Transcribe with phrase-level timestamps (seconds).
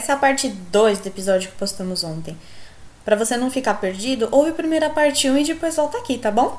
[0.00, 2.34] Essa é a parte 2 do episódio que postamos ontem.
[3.04, 6.16] Para você não ficar perdido, ouve primeiro a parte 1 um e depois volta aqui,
[6.16, 6.58] tá bom?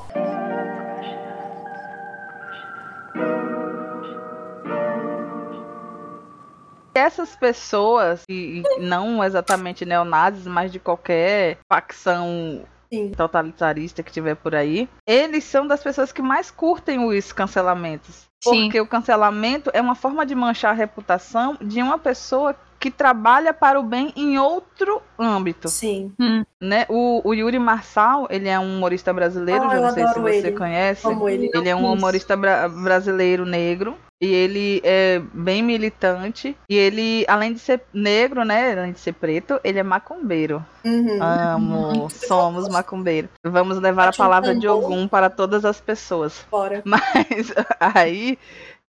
[6.94, 13.10] essas pessoas, e não exatamente neonazis, mas de qualquer facção Sim.
[13.10, 18.30] totalitarista que tiver por aí, eles são das pessoas que mais curtem os cancelamentos.
[18.40, 18.62] Sim.
[18.62, 23.54] Porque o cancelamento é uma forma de manchar a reputação de uma pessoa que trabalha
[23.54, 25.68] para o bem em outro âmbito.
[25.68, 26.12] Sim.
[26.18, 26.42] Hum.
[26.60, 26.84] Né?
[26.88, 30.52] O, o, Yuri Marçal, ele é um humorista brasileiro, oh, não sei se você ele.
[30.52, 31.06] conhece.
[31.06, 31.48] Ele.
[31.54, 31.68] ele.
[31.68, 33.96] é um humorista bra brasileiro negro.
[34.20, 36.56] E ele é bem militante.
[36.68, 38.72] E ele, além de ser negro, né?
[38.72, 40.64] Além de ser preto, ele é macumbeiro.
[40.84, 41.20] Uhum.
[41.20, 42.02] Amo.
[42.02, 42.08] Uhum.
[42.08, 43.28] Somos macumbeiro.
[43.44, 46.46] Vamos levar a palavra de Ogum para todas as pessoas.
[46.48, 46.82] Bora.
[46.86, 48.38] Mas aí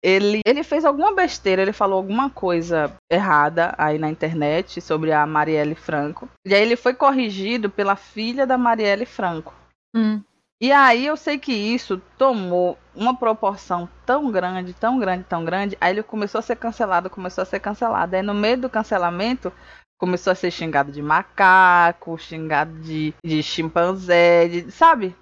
[0.07, 5.27] ele, ele fez alguma besteira, ele falou alguma coisa errada aí na internet sobre a
[5.27, 6.29] Marielle Franco.
[6.47, 9.53] E aí ele foi corrigido pela filha da Marielle Franco.
[9.93, 10.23] Hum.
[10.63, 15.77] E aí eu sei que isso tomou uma proporção tão grande, tão grande, tão grande.
[15.81, 18.15] Aí ele começou a ser cancelado, começou a ser cancelado.
[18.15, 19.53] Aí no meio do cancelamento
[19.99, 25.17] começou a ser xingado de macaco, xingado de, de chimpanzé, de, sabe?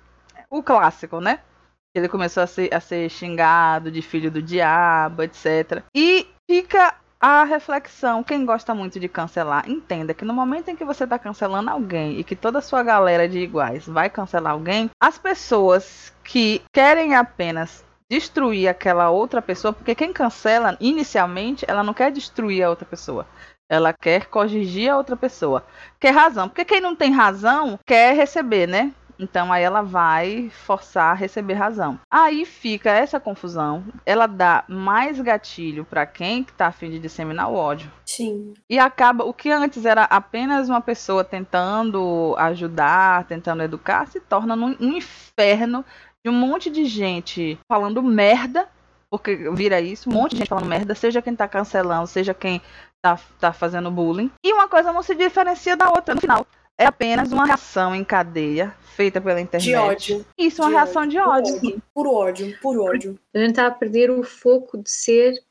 [0.51, 1.41] O clássico, né?
[1.95, 5.83] Ele começou a ser, a ser xingado de filho do diabo, etc.
[5.95, 10.85] E fica a reflexão, quem gosta muito de cancelar, entenda que no momento em que
[10.85, 14.91] você está cancelando alguém e que toda a sua galera de iguais vai cancelar alguém,
[15.01, 21.95] as pessoas que querem apenas destruir aquela outra pessoa, porque quem cancela inicialmente, ela não
[21.95, 23.27] quer destruir a outra pessoa.
[23.69, 25.65] Ela quer corrigir a outra pessoa.
[25.99, 26.49] Quer razão.
[26.49, 28.93] Porque quem não tem razão quer receber, né?
[29.19, 31.99] Então aí ela vai forçar a receber razão.
[32.11, 33.85] Aí fica essa confusão.
[34.05, 37.91] Ela dá mais gatilho para quem está afim de disseminar o ódio.
[38.05, 38.55] Sim.
[38.69, 44.55] E acaba o que antes era apenas uma pessoa tentando ajudar, tentando educar, se torna
[44.55, 45.85] um inferno
[46.25, 48.69] de um monte de gente falando merda
[49.11, 52.61] porque vira isso, um monte de gente falando merda, seja quem tá cancelando, seja quem
[53.01, 54.29] tá, tá fazendo bullying.
[54.45, 56.45] E uma coisa não se diferencia da outra no final
[56.77, 59.69] é apenas uma reação em cadeia feita pela internet.
[59.69, 60.27] De ódio.
[60.37, 61.11] Isso, uma de reação ódio.
[61.11, 61.83] de ódio.
[61.93, 63.19] Puro ódio, puro ódio.
[63.33, 65.43] A gente está a perder o foco de ser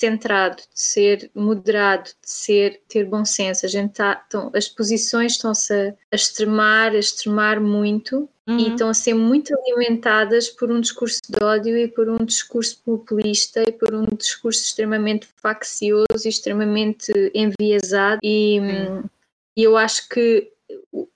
[0.00, 3.66] centrado, de ser moderado, de ser ter bom senso.
[3.66, 8.58] A gente está, então, as posições estão-se a, a, extremar, a extremar muito uhum.
[8.58, 12.80] e estão a ser muito alimentadas por um discurso de ódio e por um discurso
[12.82, 19.02] populista e por um discurso extremamente faccioso e extremamente enviesado e, hum,
[19.54, 20.50] e eu acho que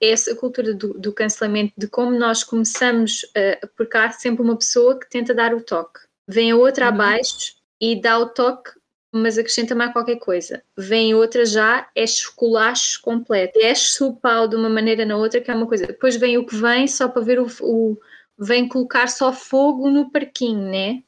[0.00, 4.98] essa cultura do, do, cancelamento, de como nós começamos, uh, porque há sempre uma pessoa
[4.98, 6.00] que tenta dar o toque.
[6.26, 6.94] Vem a outra uhum.
[6.94, 8.70] abaixo e dá o toque,
[9.12, 10.62] mas acrescenta mais qualquer coisa.
[10.76, 13.58] Vem outra já, é esculacho completo.
[13.58, 15.86] Desce o pau de uma maneira na outra, que é uma coisa.
[15.86, 17.96] Depois vem o que vem só para ver o, o
[18.38, 21.02] vem colocar só fogo no parquinho, né?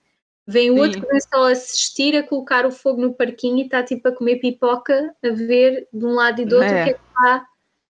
[0.46, 3.82] Vem o outro que vem só assistir a colocar o fogo no parquinho e está
[3.82, 6.82] tipo a comer pipoca, a ver de um lado e do outro é.
[6.82, 7.46] o que é que está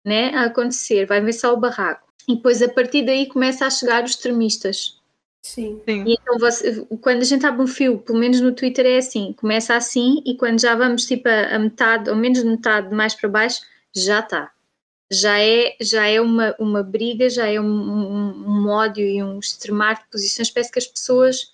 [0.06, 2.08] né, a acontecer, vai ver só o barraco.
[2.28, 5.00] E depois a partir daí começa a chegar os extremistas.
[5.42, 5.82] Sim.
[5.86, 6.04] Sim.
[6.06, 9.34] E então você, quando a gente abre um fio, pelo menos no Twitter é assim,
[9.34, 13.16] começa assim e quando já vamos tipo a, a metade, ou menos de metade mais
[13.16, 13.62] para baixo,
[13.96, 14.52] já está.
[15.12, 19.40] Já é, já é uma, uma briga, já é um, um, um ódio e um
[19.40, 20.52] extremar de posições.
[20.52, 21.52] Parece que as pessoas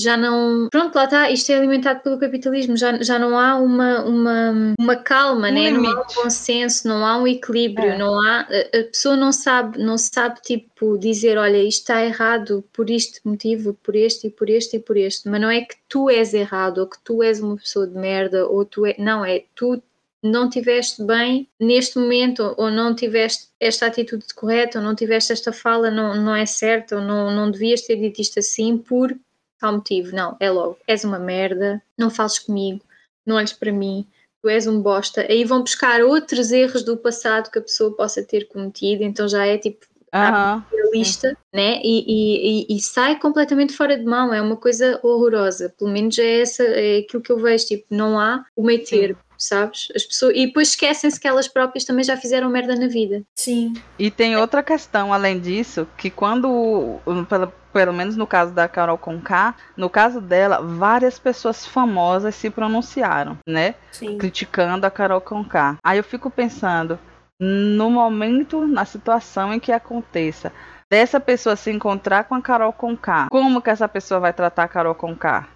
[0.00, 0.68] já não.
[0.70, 4.96] Pronto, lá está, isto é alimentado pelo capitalismo, já, já não há uma, uma, uma
[4.96, 5.70] calma, um né?
[5.70, 7.98] não há um consenso, não há um equilíbrio, é.
[7.98, 8.40] não há.
[8.40, 13.74] A pessoa não sabe, não sabe tipo dizer, olha, isto está errado por este motivo,
[13.82, 16.78] por este e por este e por este, mas não é que tu és errado
[16.78, 18.94] ou que tu és uma pessoa de merda ou tu é.
[18.98, 19.82] Não, é tu
[20.22, 25.52] não tiveste bem neste momento, ou não tiveste esta atitude correta, ou não tiveste esta
[25.52, 29.16] fala, não, não é certa, ou não, não devias ter dito isto assim, por
[29.60, 30.14] tal motivo.
[30.14, 32.80] Não, é logo, és uma merda, não fales comigo,
[33.24, 34.06] não olhes para mim,
[34.42, 35.20] tu és um bosta.
[35.28, 39.46] Aí vão buscar outros erros do passado que a pessoa possa ter cometido, então já
[39.46, 41.80] é tipo a lista, né?
[41.84, 45.72] E, e, e, sai completamente fora de mão, é uma coisa horrorosa.
[45.78, 49.18] Pelo menos é, essa, é aquilo que eu vejo, tipo, não há o meio termo.
[49.40, 49.88] Sabes?
[49.96, 50.36] As pessoas...
[50.36, 53.22] E depois esquecem-se que elas próprias também já fizeram merda na vida.
[53.34, 53.72] Sim.
[53.98, 58.98] E tem outra questão além disso, que quando, pela, pelo menos no caso da Carol
[58.98, 63.74] Conká, no caso dela, várias pessoas famosas se pronunciaram, né?
[63.90, 64.18] Sim.
[64.18, 65.78] Criticando a Carol Conká.
[65.82, 66.98] Aí eu fico pensando,
[67.40, 70.52] no momento, na situação em que aconteça,
[70.90, 74.68] dessa pessoa se encontrar com a Carol Conká, como que essa pessoa vai tratar a
[74.68, 75.48] Carol Conká?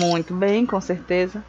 [0.00, 1.44] Muito bem, com certeza.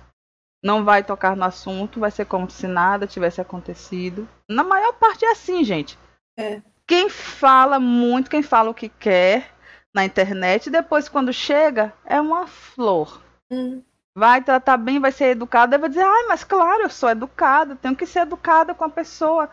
[0.63, 4.27] Não vai tocar no assunto, vai ser como se nada tivesse acontecido.
[4.50, 5.97] Na maior parte é assim, gente.
[6.38, 6.61] É.
[6.85, 9.51] Quem fala muito, quem fala o que quer
[9.94, 13.21] na internet, depois quando chega, é uma flor.
[13.51, 13.81] Hum.
[14.15, 17.95] Vai tratar bem, vai ser educada, vai dizer, ai, mas claro, eu sou educada, tenho
[17.95, 19.50] que ser educada com a pessoa.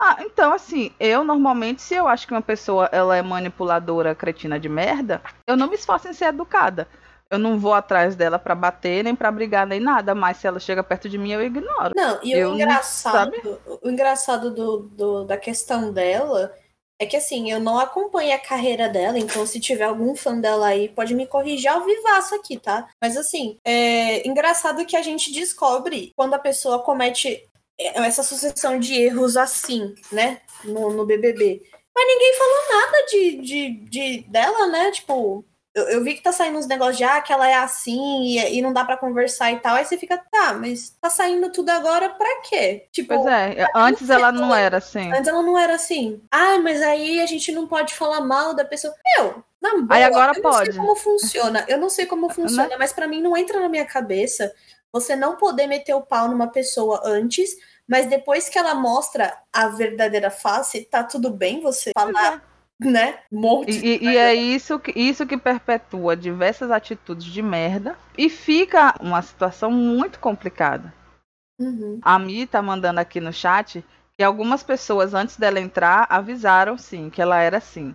[0.00, 4.58] Ah, então assim, eu normalmente, se eu acho que uma pessoa ela é manipuladora, cretina
[4.58, 6.88] de merda, eu não me esforço em ser educada.
[7.30, 10.58] Eu não vou atrás dela pra bater, nem pra brigar, nem nada, mas se ela
[10.58, 11.92] chega perto de mim, eu ignoro.
[11.94, 13.32] Não, e Eu o engraçado,
[13.82, 16.54] o engraçado do, do- da questão dela
[16.98, 20.68] é que assim, eu não acompanho a carreira dela, então se tiver algum fã dela
[20.68, 22.88] aí, pode me corrigir ao vivaço aqui, tá?
[23.00, 27.46] Mas assim, é engraçado que a gente descobre quando a pessoa comete
[27.78, 30.40] essa sucessão de erros assim, né?
[30.64, 31.62] No, no BBB.
[31.94, 34.90] Mas ninguém falou nada de, de, de dela, né?
[34.90, 35.44] Tipo,
[35.78, 38.58] eu, eu vi que tá saindo uns negócios de ah, que ela é assim e,
[38.58, 39.76] e não dá pra conversar e tal.
[39.76, 42.86] Aí você fica, tá, mas tá saindo tudo agora pra quê?
[42.92, 45.12] Tipo, Pois é, antes ela não era assim.
[45.12, 46.22] antes ela não era assim.
[46.30, 48.94] Ah, mas aí a gente não pode falar mal da pessoa.
[49.16, 50.70] Meu, na boa, Aí agora eu não pode.
[50.72, 51.64] sei como funciona.
[51.68, 54.52] Eu não sei como funciona, mas pra mim não entra na minha cabeça
[54.92, 57.50] você não poder meter o pau numa pessoa antes,
[57.86, 62.42] mas depois que ela mostra a verdadeira face, tá tudo bem você falar,
[62.80, 63.18] né?
[63.30, 68.94] Monte E, e- é isso que, isso que perpetua diversas atitudes de merda e fica
[69.00, 70.92] uma situação muito complicada.
[71.58, 71.98] Uhum.
[72.02, 73.84] A Mi tá mandando aqui no chat
[74.16, 77.94] que algumas pessoas antes dela entrar avisaram sim que ela era assim.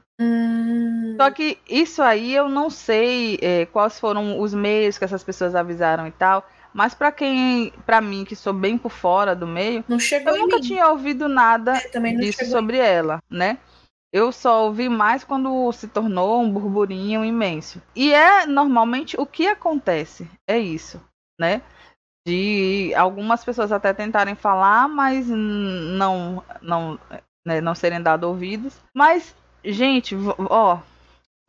[1.17, 5.55] Só que isso aí eu não sei eh, quais foram os meios que essas pessoas
[5.55, 6.47] avisaram e tal.
[6.73, 9.83] Mas pra quem, pra mim que sou bem por fora do meio,
[10.25, 10.61] eu nunca mim.
[10.61, 13.59] tinha ouvido nada não disso sobre ela, né?
[14.13, 17.81] Eu só ouvi mais quando se tornou um burburinho imenso.
[17.95, 21.01] E é normalmente o que acontece, é isso,
[21.39, 21.63] né?
[22.25, 26.99] De algumas pessoas até tentarem falar, mas não não
[27.45, 28.79] né, não serem dados ouvidos.
[28.95, 30.15] Mas, gente,
[30.49, 30.79] ó,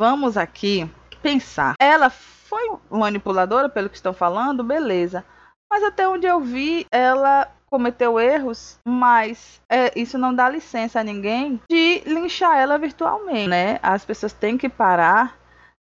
[0.00, 0.90] vamos aqui
[1.22, 1.74] pensar.
[1.78, 5.24] Ela foi manipuladora, pelo que estão falando, beleza.
[5.70, 11.02] Mas até onde eu vi, ela cometeu erros, mas é, isso não dá licença a
[11.02, 13.80] ninguém de linchar ela virtualmente, né?
[13.82, 15.36] As pessoas têm que parar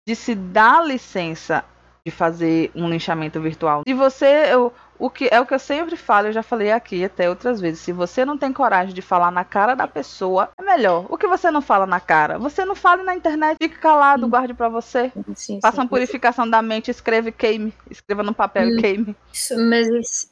[0.06, 1.63] de se dar licença
[2.06, 3.84] de fazer um linchamento virtual.
[3.88, 7.06] Se você, eu, o que é o que eu sempre falo, eu já falei aqui
[7.06, 10.62] até outras vezes, se você não tem coragem de falar na cara da pessoa, é
[10.63, 11.06] melhor.
[11.10, 12.38] O que você não fala na cara?
[12.38, 14.30] Você não fale na internet, fique calado, Sim.
[14.30, 15.10] guarde pra você.
[15.36, 15.81] Sim, Faça sim.
[15.84, 18.78] uma purificação da mente, escreve queime, escreva no papel e Hum.
[18.78, 19.16] queime.
[19.31, 19.57] Isso.
[19.69, 20.28] Mas isso,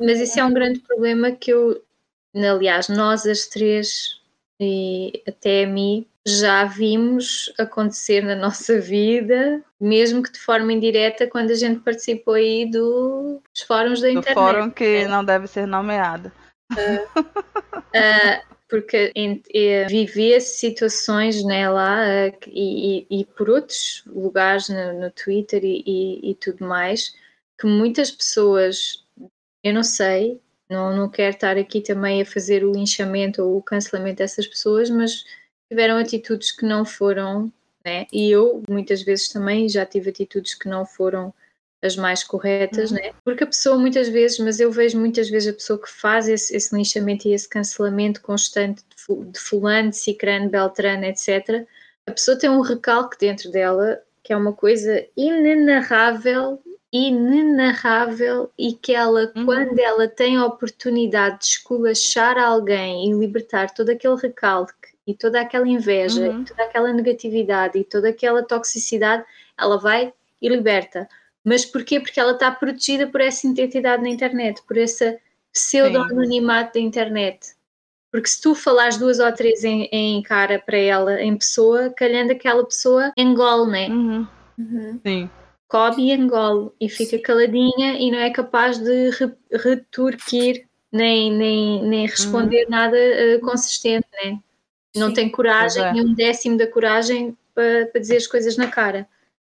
[0.00, 1.82] Mas isso é um grande problema que eu,
[2.34, 4.20] aliás, nós as três
[4.60, 11.26] e até a mim já vimos acontecer na nossa vida, mesmo que de forma indireta,
[11.26, 14.34] quando a gente participou aí do- dos fóruns da do internet.
[14.34, 16.30] fórum que não deve ser nomeado.
[17.94, 22.04] Ah, porque em- eh, viver situações né, lá
[22.46, 27.14] e, e- e por outros lugares no, no Twitter e- e tudo mais,
[27.58, 29.06] que muitas pessoas,
[29.62, 33.62] eu não sei, não, não quero estar aqui também a fazer o linchamento ou o
[33.62, 35.24] cancelamento dessas pessoas, mas
[35.68, 37.52] tiveram atitudes que não foram,
[37.84, 38.06] né?
[38.12, 41.32] E eu muitas vezes também já tive atitudes que não foram
[41.80, 43.12] as mais corretas, né?
[43.24, 46.54] Porque a pessoa muitas vezes, mas eu vejo muitas vezes a pessoa que faz esse,
[46.54, 48.82] esse linchamento e esse cancelamento constante
[49.32, 51.66] de fulano, de cicrano, beltrano, etc.
[52.06, 56.60] A pessoa tem um recalque dentro dela que é uma coisa inenarrável,
[56.92, 59.44] inenarrável e que ela, Uhum.
[59.44, 64.74] quando ela tem a oportunidade de esculachar alguém e libertar todo aquele recalque
[65.06, 66.42] e toda aquela inveja, Uhum.
[66.42, 69.24] e toda aquela negatividade e toda aquela toxicidade,
[69.58, 71.08] ela vai e liberta.
[71.44, 71.98] Mas porquê?
[72.00, 75.18] Porque ela está protegida por essa identidade na internet, por esse
[75.52, 77.54] pseudo-anonimato da internet.
[78.10, 82.32] Porque se tu falares duas ou três em, em cara para ela, em pessoa, calhando
[82.32, 83.88] aquela pessoa engole, né?
[83.88, 84.26] Uhum,
[84.58, 85.00] Uhum.
[85.06, 85.30] sim.
[85.68, 91.82] Come e engole e fica caladinha e não é capaz de re- retorquir nem, nem,
[91.82, 94.40] nem responder nada eh, consistente, né?
[94.96, 95.14] Não Sim.
[95.14, 95.92] tem coragem, é.
[95.92, 99.06] nem um décimo da coragem para, para dizer as coisas na cara.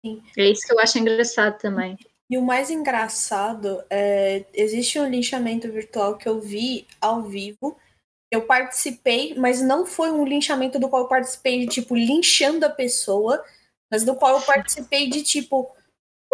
[0.05, 0.23] Sim.
[0.39, 1.99] É isso que eu acho engraçado também.
[2.29, 7.77] E o mais engraçado é existe um linchamento virtual que eu vi ao vivo.
[8.31, 12.71] Eu participei, mas não foi um linchamento do qual eu participei de tipo linchando a
[12.71, 13.45] pessoa,
[13.91, 15.73] mas do qual eu participei de tipo,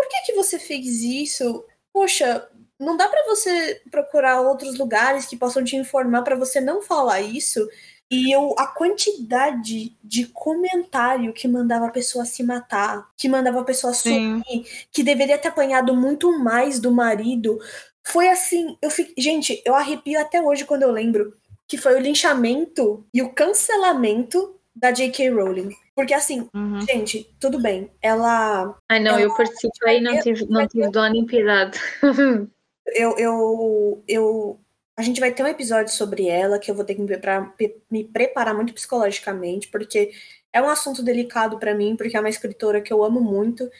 [0.02, 1.64] por que que você fez isso?
[1.92, 6.82] Poxa, não dá pra você procurar outros lugares que possam te informar pra você não
[6.82, 7.68] falar isso?
[8.10, 13.64] E eu, a quantidade de comentário que mandava a pessoa se matar, que mandava a
[13.64, 14.42] pessoa Sim.
[14.42, 17.58] sumir, que deveria ter apanhado muito mais do marido.
[18.04, 21.32] foi assim, eu fiquei, gente, eu arrepio até hoje quando eu lembro
[21.68, 25.30] que foi o linchamento e o cancelamento da J.K.
[25.30, 25.70] Rowling.
[25.94, 26.80] Porque assim, uhum.
[26.82, 27.90] gente, tudo bem.
[28.00, 28.78] Ela.
[28.88, 31.78] Ai, não, ela, eu participei e não tive, não tive dó nem piedade.
[32.86, 34.60] eu, eu, eu.
[34.96, 37.54] A gente vai ter um episódio sobre ela que eu vou ter que me preparar,
[37.90, 40.12] me preparar muito psicologicamente, porque
[40.52, 43.70] é um assunto delicado para mim, porque é uma escritora que eu amo muito.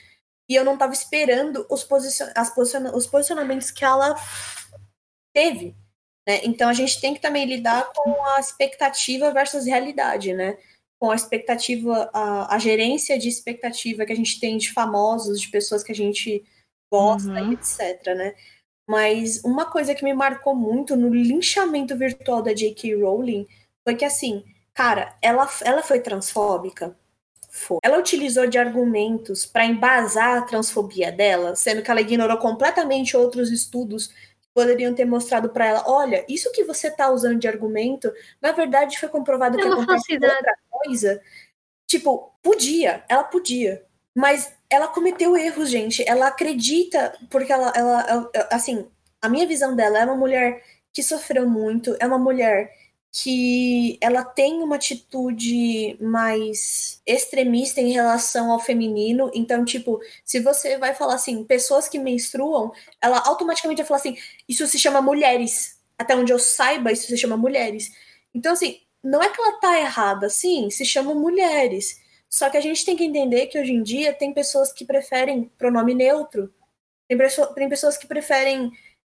[0.49, 4.15] E eu não estava esperando os, posicion posiciona os posicionamentos que ela
[5.33, 5.75] teve.
[6.27, 6.41] Né?
[6.43, 10.57] Então a gente tem que também lidar com a expectativa versus realidade, né?
[11.03, 15.49] Com a expectativa, a, a gerência de expectativa que a gente tem de famosos, de
[15.49, 16.41] pessoas que a gente
[16.89, 17.51] gosta, uhum.
[17.51, 18.33] etc, né?
[18.87, 22.95] Mas uma coisa que me marcou muito no linchamento virtual da J.K.
[22.95, 23.45] Rowling
[23.83, 26.97] foi que, assim, cara, ela, ela foi transfóbica?
[27.49, 27.79] Foi.
[27.83, 33.51] Ela utilizou de argumentos para embasar a transfobia dela, sendo que ela ignorou completamente outros
[33.51, 34.09] estudos
[34.53, 38.99] poderiam ter mostrado para ela, olha, isso que você está usando de argumento, na verdade
[38.99, 41.21] foi comprovado é que acontece outra coisa.
[41.87, 43.83] Tipo, podia, ela podia,
[44.15, 46.07] mas ela cometeu erros, gente.
[46.07, 48.87] Ela acredita porque ela, ela, ela assim,
[49.21, 52.71] a minha visão dela é uma mulher que sofreu muito, é uma mulher
[53.15, 59.29] que ela tem uma atitude mais extremista em relação ao feminino.
[59.35, 64.17] Então, tipo, se você vai falar assim, pessoas que menstruam, ela automaticamente vai falar assim,
[64.49, 65.79] isso se chama mulheres.
[65.95, 67.91] Até onde eu saiba, isso se chama mulheres.
[68.33, 72.01] Então, assim, não é que ela tá errada, sim, se chamam mulheres.
[72.27, 75.51] Só que a gente tem que entender que hoje em dia tem pessoas que preferem
[75.55, 76.51] pronome neutro.
[77.07, 78.71] Tem pessoas que preferem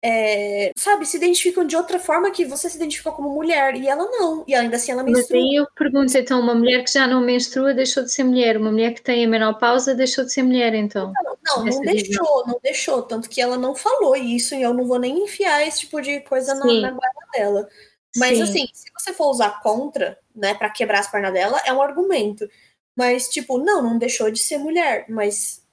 [0.08, 4.04] é, sabe, se identificam de outra forma que você se identificou como mulher e ela
[4.04, 5.40] não, e ainda assim ela menstrua.
[5.40, 8.56] Mas aí eu pergunto, então, uma mulher que já não menstrua deixou de ser mulher,
[8.56, 11.12] uma mulher que tem a menopausa deixou de ser mulher, então?
[11.44, 14.86] Não, não, não deixou, não deixou, tanto que ela não falou isso e eu não
[14.86, 17.68] vou nem enfiar esse tipo de coisa na, na guarda dela.
[18.16, 18.42] Mas Sim.
[18.44, 22.48] assim, se você for usar contra, né, para quebrar as pernas dela, é um argumento.
[22.96, 25.64] Mas, tipo, não, não deixou de ser mulher, mas,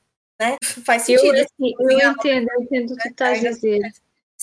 [0.41, 1.35] né, faz sentido.
[1.35, 3.93] Eu, assim, eu entendo, eu entendo o que tu estás a dizer.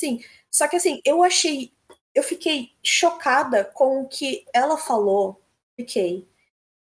[0.01, 0.19] Sim,
[0.51, 1.73] só que assim, eu achei.
[2.15, 5.43] Eu fiquei chocada com o que ela falou.
[5.77, 6.27] Fiquei.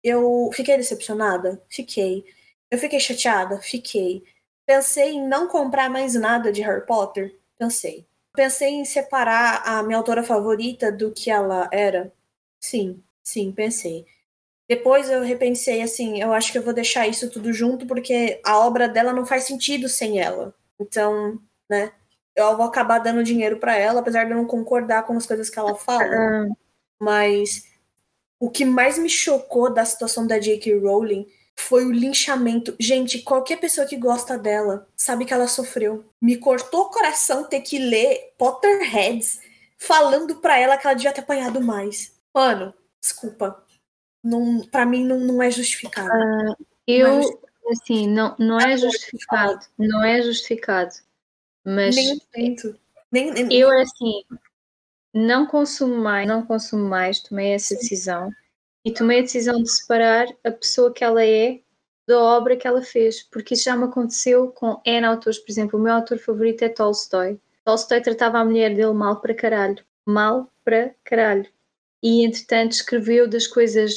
[0.02, 1.62] Eu fiquei decepcionada?
[1.68, 2.24] Fiquei.
[2.70, 3.60] Eu fiquei chateada?
[3.60, 4.24] Fiquei.
[4.66, 7.38] Pensei em não comprar mais nada de Harry Potter?
[7.58, 8.06] Pensei.
[8.34, 12.10] Pensei em separar a minha autora favorita do que ela era?
[12.60, 14.06] Sim, sim, pensei.
[14.68, 18.58] Depois eu repensei assim, eu acho que eu vou deixar isso tudo junto porque a
[18.60, 20.54] obra dela não faz sentido sem ela.
[20.80, 21.92] Então, né?
[22.48, 25.50] Eu vou acabar dando dinheiro para ela, apesar de eu não concordar com as coisas
[25.50, 26.04] que ela fala.
[26.04, 26.56] Uhum.
[27.00, 27.64] Mas
[28.38, 30.78] o que mais me chocou da situação da J.K.
[30.78, 32.74] Rowling foi o linchamento.
[32.80, 36.04] Gente, qualquer pessoa que gosta dela sabe que ela sofreu.
[36.20, 39.40] Me cortou o coração ter que ler Potterheads
[39.78, 42.14] falando pra ela que ela devia ter apanhado mais.
[42.34, 43.62] Mano, desculpa.
[44.22, 46.08] Não, pra mim não, não é justificado.
[46.08, 47.70] Uh, eu, não é justificado.
[47.70, 49.66] assim, não, não é justificado.
[49.78, 50.94] Não é justificado.
[51.64, 52.20] Mas nem,
[53.12, 54.24] nem, nem, eu assim
[55.12, 57.80] não consumo mais, não consumo mais, tomei essa Sim.
[57.80, 58.30] decisão
[58.84, 61.60] e tomei a decisão de separar a pessoa que ela é
[62.06, 65.78] da obra que ela fez, porque isso já me aconteceu com N autores, por exemplo,
[65.78, 67.38] o meu autor favorito é Tolstói.
[67.64, 71.46] Tolstói tratava a mulher dele mal para caralho, mal para caralho.
[72.02, 73.92] E entretanto escreveu das coisas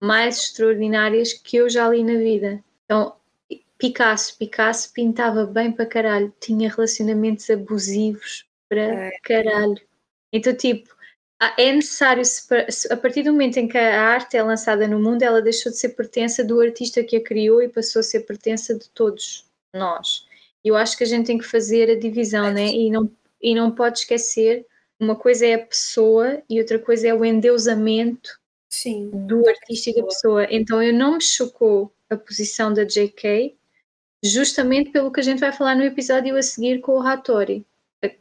[0.00, 2.62] mais extraordinárias que eu já li na vida.
[2.84, 3.16] Então,
[3.80, 9.10] Picasso, Picasso pintava bem para caralho, tinha relacionamentos abusivos para é.
[9.22, 9.80] caralho.
[10.30, 10.94] Então, tipo,
[11.56, 12.22] é necessário,
[12.90, 15.78] a partir do momento em que a arte é lançada no mundo, ela deixou de
[15.78, 20.26] ser pertença do artista que a criou e passou a ser pertença de todos nós.
[20.62, 22.52] Eu acho que a gente tem que fazer a divisão, é.
[22.52, 22.66] né?
[22.66, 23.10] E não,
[23.40, 24.66] e não pode esquecer,
[25.00, 29.94] uma coisa é a pessoa e outra coisa é o endeusamento Sim, do artista e
[29.94, 30.46] da pessoa.
[30.50, 33.56] Então, eu não me chocou a posição da J.K.,
[34.22, 37.66] justamente pelo que a gente vai falar no episódio a seguir com o Hattori.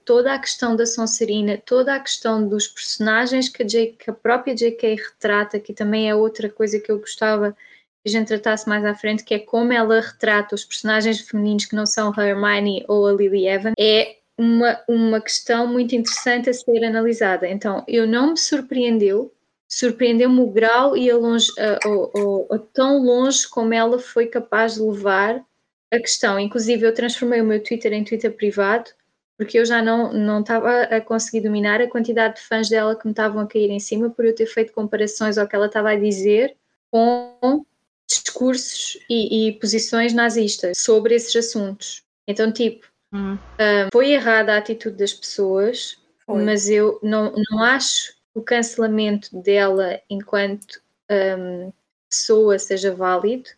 [0.03, 4.13] Toda a questão da Sonserina, toda a questão dos personagens que a, J, que a
[4.13, 4.95] própria J.K.
[4.95, 7.55] retrata, que também é outra coisa que eu gostava
[8.03, 11.65] que a gente tratasse mais à frente, que é como ela retrata os personagens femininos
[11.65, 16.49] que não são a Hermione ou a Lily Evans, é uma, uma questão muito interessante
[16.49, 17.47] a ser analisada.
[17.47, 19.33] Então, eu não me surpreendeu,
[19.67, 24.75] surpreendeu-me o grau e a, longe, a, a, a, tão longe como ela foi capaz
[24.75, 25.45] de levar
[25.91, 26.39] a questão.
[26.39, 28.91] Inclusive, eu transformei o meu Twitter em Twitter privado,
[29.37, 33.05] porque eu já não, não estava a conseguir dominar a quantidade de fãs dela que
[33.05, 35.91] me estavam a cair em cima por eu ter feito comparações ao que ela estava
[35.91, 36.55] a dizer
[36.91, 37.65] com
[38.07, 42.03] discursos e, e posições nazistas sobre esses assuntos.
[42.27, 43.35] Então, tipo, Hum.
[43.35, 46.43] Uh, foi errada a atitude das pessoas, foi.
[46.43, 51.73] mas eu não, não acho o cancelamento dela enquanto um,
[52.09, 53.49] pessoa seja válido,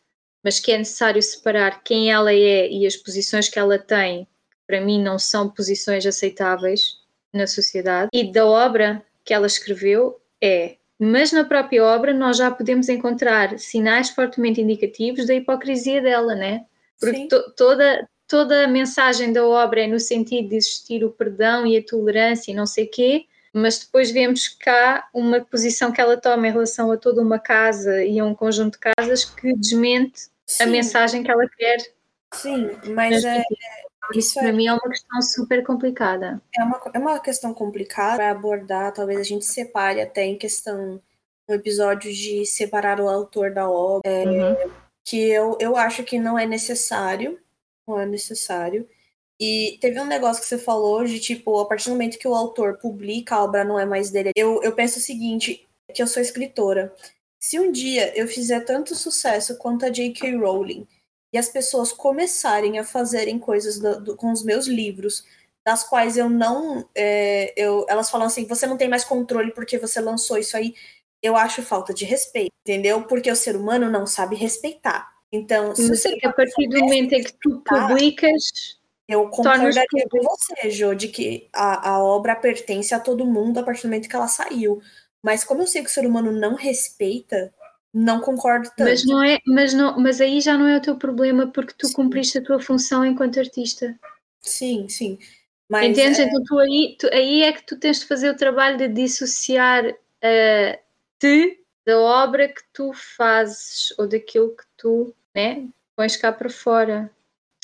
[0.43, 4.57] mas que é necessário separar quem ela é e as posições que ela tem, que
[4.67, 7.00] para mim não são posições aceitáveis
[7.33, 10.75] na sociedade, e da obra que ela escreveu é.
[11.00, 16.65] Mas na própria obra nós já podemos encontrar sinais fortemente indicativos da hipocrisia dela, né?
[17.00, 21.65] Porque to toda, toda a mensagem da obra é no sentido de existir o perdão
[21.65, 26.17] e a tolerância e não sei quê, mas depois vemos cá uma posição que ela
[26.17, 30.29] toma em relação a toda uma casa e a um conjunto de casas que desmente
[30.46, 30.63] Sim.
[30.63, 31.77] a mensagem que ela quer.
[32.34, 33.43] Sim, mas é,
[34.15, 36.41] isso para é, mim é uma questão super complicada.
[36.58, 41.01] É uma, é uma questão complicada para abordar, talvez a gente separe até em questão
[41.48, 44.72] um episódio de separar o autor da obra, é, uhum.
[45.03, 47.38] que eu, eu acho que não é necessário,
[47.86, 48.88] não é necessário.
[49.41, 52.36] E teve um negócio que você falou de tipo, a partir do momento que o
[52.36, 54.29] autor publica, a obra não é mais dele.
[54.36, 56.93] Eu, eu penso o seguinte, que eu sou escritora.
[57.39, 60.36] Se um dia eu fizer tanto sucesso quanto a J.K.
[60.38, 60.88] Rowling,
[61.33, 65.25] e as pessoas começarem a fazerem coisas do, do, com os meus livros,
[65.65, 66.88] das quais eu não.
[66.93, 70.75] É, eu, elas falam assim: você não tem mais controle porque você lançou isso aí.
[71.21, 73.03] Eu acho falta de respeito, entendeu?
[73.03, 75.10] Porque o ser humano não sabe respeitar.
[75.31, 78.80] Então, se você a partir do momento em que tu publicas.
[79.11, 83.63] Eu concordaria com você, Jo, de que a, a obra pertence a todo mundo a
[83.63, 84.81] partir do momento que ela saiu.
[85.21, 87.53] Mas como eu sei que o ser humano não respeita,
[87.93, 88.89] não concordo tanto.
[88.89, 91.87] Mas, não é, mas, não, mas aí já não é o teu problema porque tu
[91.87, 91.93] sim.
[91.93, 93.97] cumpriste a tua função enquanto artista.
[94.39, 95.19] Sim, sim.
[95.69, 96.19] Mas, Entendes?
[96.19, 96.23] É...
[96.23, 99.85] Então tu aí, tu, aí é que tu tens de fazer o trabalho de dissociar
[99.87, 100.79] uh,
[101.19, 107.09] te da obra que tu fazes ou daquilo que tu né, pões cá para fora.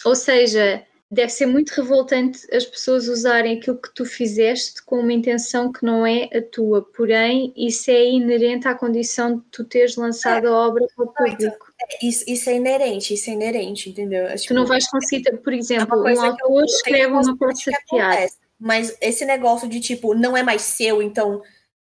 [0.04, 5.14] Ou seja, deve ser muito revoltante as pessoas usarem aquilo que tu fizeste com uma
[5.14, 9.96] intenção que não é a tua, porém isso é inerente à condição de tu teres
[9.96, 10.50] lançado é.
[10.50, 11.74] a obra para o público.
[11.82, 14.28] É, isso, isso, é inerente, isso é inerente, entendeu?
[14.28, 17.86] É, tipo, tu não vais conseguir, por exemplo, é um autor escreve uma peça de
[17.86, 18.36] teatro.
[18.60, 21.42] Mas esse negócio de tipo, não é mais seu, então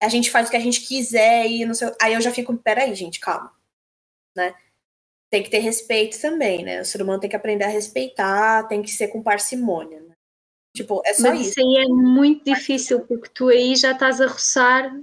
[0.02, 1.92] a gente faz o que a gente quiser e não sei.
[2.00, 3.52] Aí eu já fico, peraí, gente, calma.
[4.34, 4.54] Né?
[5.34, 6.80] Tem que ter respeito também, né?
[6.80, 10.14] O ser humano tem que aprender a respeitar, tem que ser com parcimônia, né?
[10.76, 11.58] Tipo, é só Mas isso.
[11.58, 14.96] aí é muito difícil, porque tu aí já estás a roçar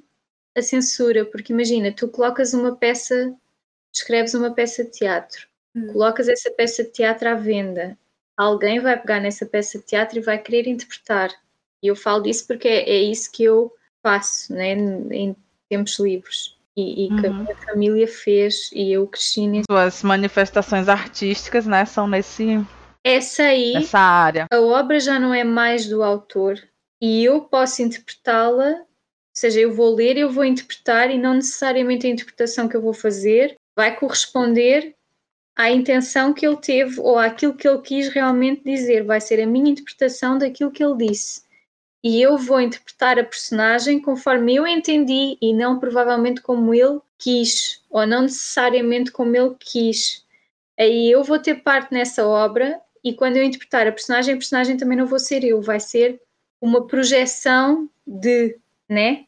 [0.55, 3.35] a censura, porque imagina, tu colocas uma peça,
[3.93, 5.87] escreves uma peça de teatro, hum.
[5.91, 7.97] colocas essa peça de teatro à venda,
[8.37, 11.29] alguém vai pegar nessa peça de teatro e vai querer interpretar.
[11.83, 13.69] E eu falo disso porque é, é isso que eu
[14.01, 15.35] faço, né, em
[15.69, 17.19] tempos livres e, e uhum.
[17.19, 17.43] que a uhum.
[17.43, 19.65] minha família fez e eu cresci nesse.
[19.69, 22.65] Suas manifestações artísticas, né, são nesse.
[23.03, 24.45] Essa aí, nessa área.
[24.51, 26.59] A obra já não é mais do autor
[27.01, 28.85] e eu posso interpretá-la, ou
[29.33, 32.93] seja, eu vou ler, eu vou interpretar e não necessariamente a interpretação que eu vou
[32.93, 34.95] fazer vai corresponder
[35.55, 39.03] à intenção que ele teve ou àquilo que ele quis realmente dizer.
[39.03, 41.41] Vai ser a minha interpretação daquilo que ele disse
[42.03, 47.83] e eu vou interpretar a personagem conforme eu entendi e não provavelmente como ele quis,
[47.89, 50.25] ou não necessariamente como ele quis.
[50.77, 54.77] Aí eu vou ter parte nessa obra e quando eu interpretar a personagem, a personagem
[54.77, 56.19] também não vou ser eu, vai ser
[56.59, 58.57] uma projeção de,
[58.89, 59.25] né?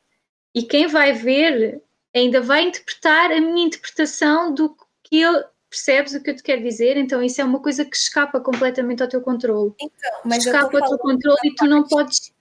[0.54, 1.82] E quem vai ver
[2.16, 6.62] ainda vai interpretar a minha interpretação do que ele percebes o que eu te quero
[6.62, 6.98] dizer?
[6.98, 9.74] Então isso é uma coisa que escapa completamente ao teu controle.
[9.80, 12.33] Então, escapa ao teu controle e tu não podes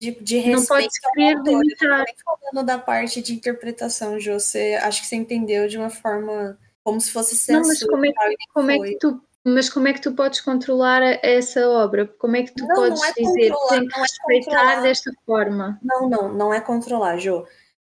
[0.00, 2.06] de, de respeito não pode querer limitar.
[2.24, 7.00] falando da parte de interpretação, Jô, você acho que você entendeu de uma forma como
[7.00, 7.60] se fosse censura.
[7.60, 10.40] Não, mas como é, que, como é que tu mas como é que tu podes
[10.40, 12.06] controlar essa obra?
[12.06, 14.82] Como é que tu não, podes não é dizer que tem que é respeitar é
[14.82, 15.78] desta forma?
[15.82, 17.46] Não, não, não é controlar, Jô.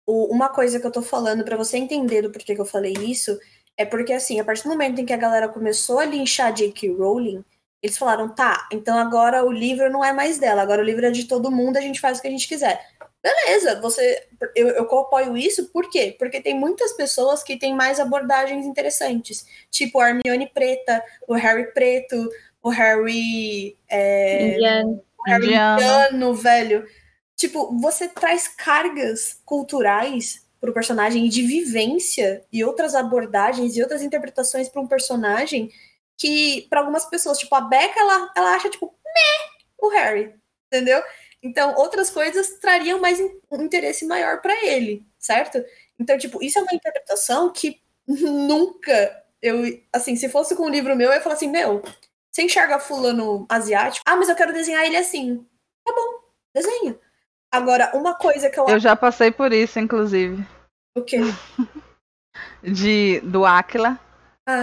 [0.06, 3.40] Uma coisa que eu tô falando para você entender do porquê que eu falei isso
[3.78, 6.94] é porque assim, a partir do momento em que a galera começou a linchar J.K.
[6.94, 7.44] Rowling,
[7.82, 11.12] eles falaram, tá, então agora o livro não é mais dela, agora o livro é
[11.12, 12.80] de todo mundo, a gente faz o que a gente quiser.
[13.24, 16.16] Beleza, você, eu, eu apoio isso, por quê?
[16.18, 21.72] Porque tem muitas pessoas que têm mais abordagens interessantes, tipo a Hermione preta, o Harry
[21.74, 22.30] preto,
[22.62, 23.78] o Harry.
[23.90, 25.04] É, indiano.
[25.20, 26.86] O Harry indiano, velho.
[27.36, 34.04] Tipo, você traz cargas culturais pro personagem e de vivência e outras abordagens e outras
[34.04, 35.72] interpretações para um personagem
[36.22, 40.36] que para algumas pessoas, tipo, a Becca, ela, ela acha, tipo, meh, o Harry,
[40.68, 41.02] entendeu?
[41.42, 45.64] Então, outras coisas trariam mais um interesse maior para ele, certo?
[46.00, 50.96] Então, tipo, isso é uma interpretação que nunca eu, assim, se fosse com um livro
[50.96, 51.82] meu, eu ia falar assim, meu,
[52.32, 54.04] Você enxerga fulano asiático?
[54.08, 55.44] Ah, mas eu quero desenhar ele assim.
[55.84, 56.98] Tá bom, desenha.
[57.52, 60.46] Agora, uma coisa que eu Eu já passei por isso, inclusive.
[60.96, 61.18] O quê?
[62.64, 64.00] De, do Áquila.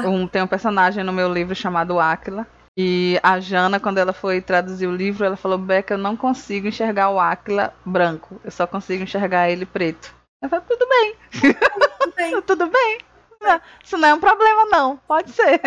[0.05, 2.47] Ah, Um, tem um personagem no meu livro chamado Áquila.
[2.77, 6.69] E a Jana, quando ela foi traduzir o livro, ela falou: Beca, eu não consigo
[6.69, 8.41] enxergar o Áquila branco.
[8.45, 10.15] Eu só consigo enxergar ele preto.
[10.41, 12.41] Eu falei: tudo bem, tudo bem.
[12.47, 12.99] tudo bem.
[13.41, 14.97] Não, Isso não é um problema, não.
[14.97, 15.61] Pode ser.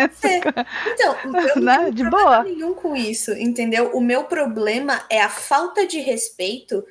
[0.86, 1.78] Então, eu não Né?
[1.78, 2.42] tenho De problema boa.
[2.44, 3.90] nenhum com isso, entendeu?
[3.94, 6.84] O meu problema é a falta de respeito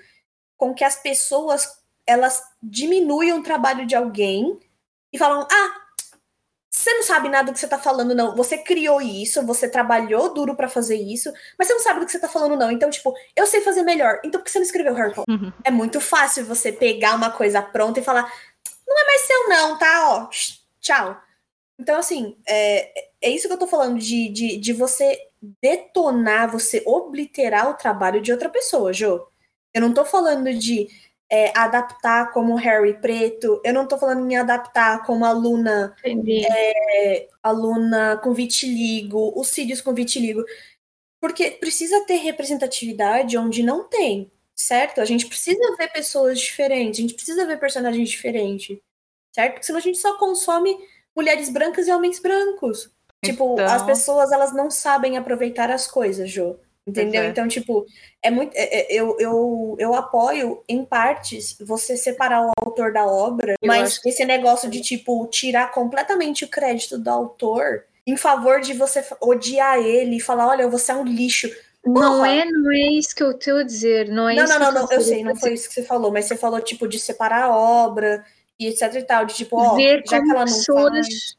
[0.57, 4.59] com que as pessoas elas diminuem o trabalho de alguém
[5.13, 5.80] e falam: "Ah,
[6.73, 8.33] você não sabe nada do que você tá falando não.
[8.35, 12.13] Você criou isso, você trabalhou duro pra fazer isso, mas você não sabe do que
[12.13, 12.71] você tá falando não.
[12.71, 14.21] Então, tipo, eu sei fazer melhor.
[14.23, 15.51] Então por que você não escreveu Harry Potter?" Uhum.
[15.65, 18.31] É muito fácil você pegar uma coisa pronta e falar:
[18.87, 20.09] "Não é mais seu não, tá?
[20.11, 20.29] Ó,
[20.79, 21.21] tchau."
[21.77, 25.17] Então, assim, é, é isso que eu tô falando, de, de, de você
[25.61, 29.27] detonar, você obliterar o trabalho de outra pessoa, Jô.
[29.73, 30.87] Eu não tô falando de
[31.33, 36.45] é, adaptar como Harry preto, eu não tô falando em adaptar como aluna, Entendi.
[37.41, 40.43] aluna com vitiligo, os Sirius com vitiligo.
[41.21, 44.99] Porque precisa ter representatividade onde não tem, certo?
[44.99, 48.77] A gente precisa ver pessoas diferentes, a gente precisa ver personagens diferentes,
[49.33, 49.53] certo?
[49.53, 50.75] Porque senão a gente só consome
[51.15, 52.89] mulheres brancas e homens brancos.
[53.23, 56.57] Tipo, Então- as pessoas elas não sabem aproveitar as coisas, Jô.
[56.85, 57.23] Entendeu?
[57.25, 57.85] Então, tipo,
[58.23, 58.55] é muito.
[58.55, 63.67] é- é- eu, eu, eu apoio, em partes, você separar o autor da obra, Eu
[63.67, 68.73] mas acho esse negócio de, tipo, tirar completamente o crédito do autor em favor de
[68.73, 71.49] você odiar ele e falar, olha, você é um lixo.
[71.85, 74.09] Não é, não é isso que eu estou a dizer.
[74.09, 76.25] Não é não, não, não, eu eu sei, não foi isso que você falou, mas
[76.25, 78.25] você falou, tipo, de separar a obra
[78.59, 81.37] e etc e tal, de tipo, ó, ver já que ela não pessoas faz.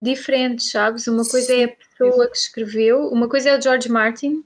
[0.00, 1.06] diferentes, sabes?
[1.06, 4.44] Uma coisa é a pessoa que escreveu, uma coisa é o George Martin,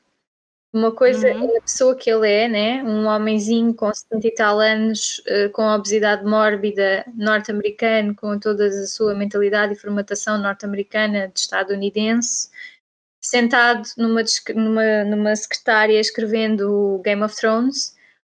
[0.72, 1.54] uma coisa Uhum.
[1.54, 2.82] é a pessoa que ele é, né?
[2.82, 8.86] Um homenzinho com 70 e tal anos, eh, com obesidade mórbida, norte-americano, com toda a
[8.86, 12.48] sua mentalidade e formatação norte-americana de estadunidense,
[13.20, 14.22] sentado numa,
[14.54, 17.94] numa, numa secretária escrevendo o Game of Thrones.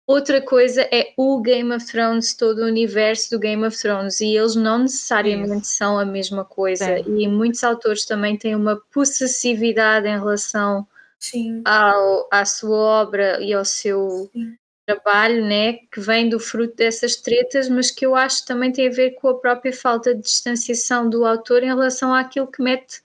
[0.08, 4.36] Outra coisa é o Game of Thrones, todo o universo do Game of Thrones, e
[4.36, 6.98] eles não necessariamente são a mesma coisa.
[6.98, 7.20] Sim.
[7.20, 10.86] E muitos autores também têm uma possessividade em relação
[11.24, 11.62] Sim.
[11.66, 14.58] ao, à sua obra e ao seu Sim.
[14.86, 18.92] trabalho, né, que vem do fruto dessas tretas, mas que eu acho também tem a
[18.92, 23.02] ver com a própria falta de distanciação do autor em relação àquilo que mete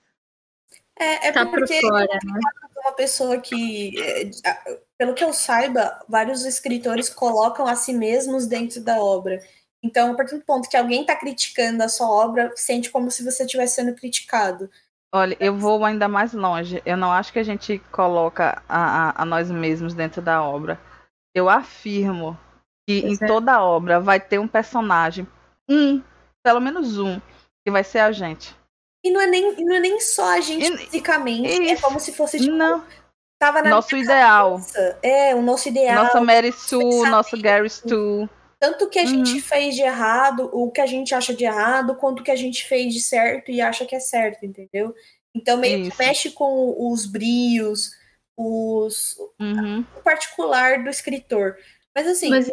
[0.99, 2.19] É, é para porque fora.
[2.25, 2.39] né?
[2.83, 3.93] uma pessoa que,
[4.45, 4.63] a-
[4.97, 9.41] pelo que eu saiba, vários escritores colocam a si mesmos dentro da obra.
[9.81, 13.23] Então, a partir do ponto que alguém está criticando a sua obra, sente como se
[13.23, 14.69] você estivesse sendo criticado.
[15.13, 16.81] Olha, eu vou ainda mais longe.
[16.85, 20.79] Eu não acho que a gente coloca a, a, a nós mesmos dentro da obra.
[21.33, 22.37] Eu afirmo
[22.87, 23.27] que Pois em é.
[23.27, 25.27] toda obra vai ter um personagem,
[25.67, 26.01] um,
[26.43, 27.19] pelo menos um,
[27.65, 28.55] que vai ser a gente.
[29.03, 31.81] E não é nem, e não é nem só a gente E- fisicamente, é isso.
[31.81, 32.83] como se fosse, tipo, Não,
[33.39, 34.51] tava na nosso ideal.
[34.53, 34.99] cabeça.
[35.01, 36.03] É, o nosso ideal.
[36.03, 38.29] Nossa Mary Sue, nosso Gary Stu.
[38.59, 39.25] Tanto que a Uhum.
[39.25, 42.35] gente fez de errado, o que a gente acha de errado, quanto o que a
[42.35, 44.93] gente fez de certo e acha que é certo, entendeu?
[45.33, 45.91] Então meio Isso.
[45.91, 47.91] que mexe com os brios,
[48.37, 49.85] os Uhum.
[49.97, 51.57] o particular do escritor.
[51.95, 52.49] Mas assim, Mas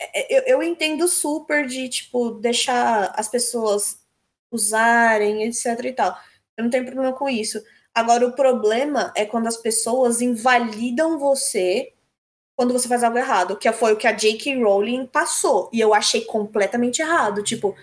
[0.00, 3.98] é- eu, eu entendo super de, tipo, deixar as pessoas
[4.52, 6.16] usarem, etc e tal.
[6.56, 7.62] Eu não tenho problema com isso.
[7.94, 11.92] Agora, o problema é quando as pessoas invalidam você
[12.56, 14.62] quando você faz algo errado, que foi o que a J.K.
[14.62, 15.68] Rowling passou.
[15.72, 17.42] E eu achei completamente errado.
[17.42, 17.76] Tipo,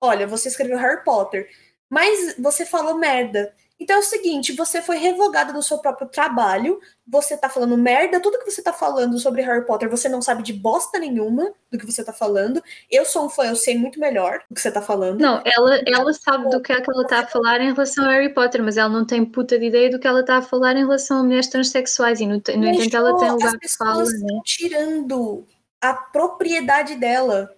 [0.00, 1.48] olha, você escreveu Harry Potter,
[1.90, 3.54] mas você falou merda.
[3.80, 8.20] Então é o seguinte, você foi revogada do seu próprio trabalho, você tá falando merda,
[8.20, 11.78] tudo que você tá falando sobre Harry Potter, você não sabe de bosta nenhuma do
[11.78, 12.60] que você tá falando.
[12.90, 15.20] Eu sou um fã, eu sei muito melhor do que você tá falando.
[15.20, 18.10] Não, ela, ela sabe do que é que ela está a falar em relação a
[18.10, 20.74] Harry Potter, mas ela não tem puta de ideia do que ela está a falar
[20.74, 24.20] em relação a mulheres transexuais e no, no entanto ela tem lugar de fala, pessoas
[24.20, 24.40] né?
[24.44, 25.46] tirando
[25.80, 27.48] a propriedade dela,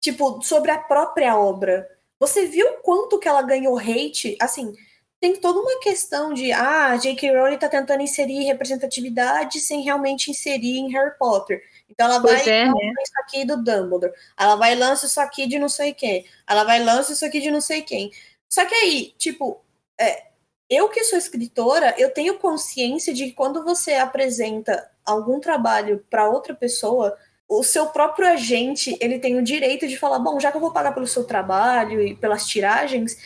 [0.00, 1.86] tipo, sobre a própria obra.
[2.18, 4.36] Você viu quanto que ela ganhou hate?
[4.40, 4.74] Assim,
[5.20, 7.36] tem toda uma questão de, ah, a J.K.
[7.36, 11.60] Rowling tá tentando inserir representatividade sem realmente inserir em Harry Potter.
[11.88, 12.72] Então ela Pois vai é, e né?
[12.72, 14.12] lança isso aqui do Dumbledore.
[14.38, 16.24] Ela vai lança isso aqui de não sei quem.
[16.46, 18.10] Ela vai lança isso aqui de não sei quem.
[18.48, 19.60] Só que aí, tipo,
[20.00, 20.28] é,
[20.70, 26.28] eu que sou escritora, eu tenho consciência de que quando você apresenta algum trabalho para
[26.28, 27.16] outra pessoa,
[27.48, 30.72] o seu próprio agente, ele tem o direito de falar, bom, já que eu vou
[30.72, 33.16] pagar pelo seu trabalho e pelas tiragens,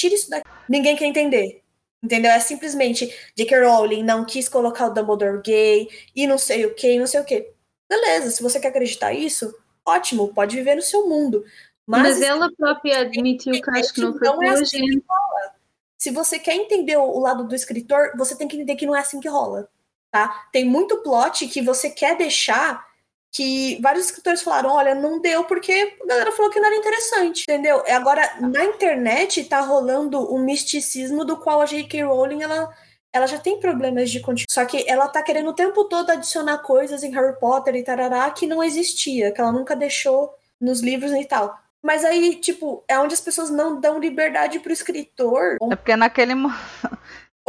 [0.00, 0.48] tira isso daqui.
[0.68, 1.62] Ninguém quer entender.
[2.02, 2.30] Entendeu?
[2.30, 3.60] É simplesmente J.K.
[3.66, 7.24] Rowling não quis colocar o Dumbledore gay e não sei o que, não sei o
[7.24, 7.52] que.
[7.88, 11.44] Beleza, se você quer acreditar isso, ótimo, pode viver no seu mundo.
[11.86, 15.54] Mas, Mas ela própria admitiu que acho que não foi não é assim que rola.
[15.98, 19.00] Se você quer entender o lado do escritor, você tem que entender que não é
[19.00, 19.68] assim que rola,
[20.10, 20.48] tá?
[20.50, 22.86] Tem muito plot que você quer deixar
[23.32, 27.42] que vários escritores falaram, olha, não deu porque a galera falou que não era interessante,
[27.42, 27.82] entendeu?
[27.88, 32.02] Agora, na internet tá rolando um misticismo do qual a J.K.
[32.02, 32.74] Rowling, ela,
[33.12, 34.52] ela já tem problemas de continuidade.
[34.52, 38.28] Só que ela tá querendo o tempo todo adicionar coisas em Harry Potter e tarará
[38.30, 41.56] que não existia, que ela nunca deixou nos livros e tal.
[41.82, 45.56] Mas aí, tipo, é onde as pessoas não dão liberdade pro escritor.
[45.70, 46.34] É porque naquele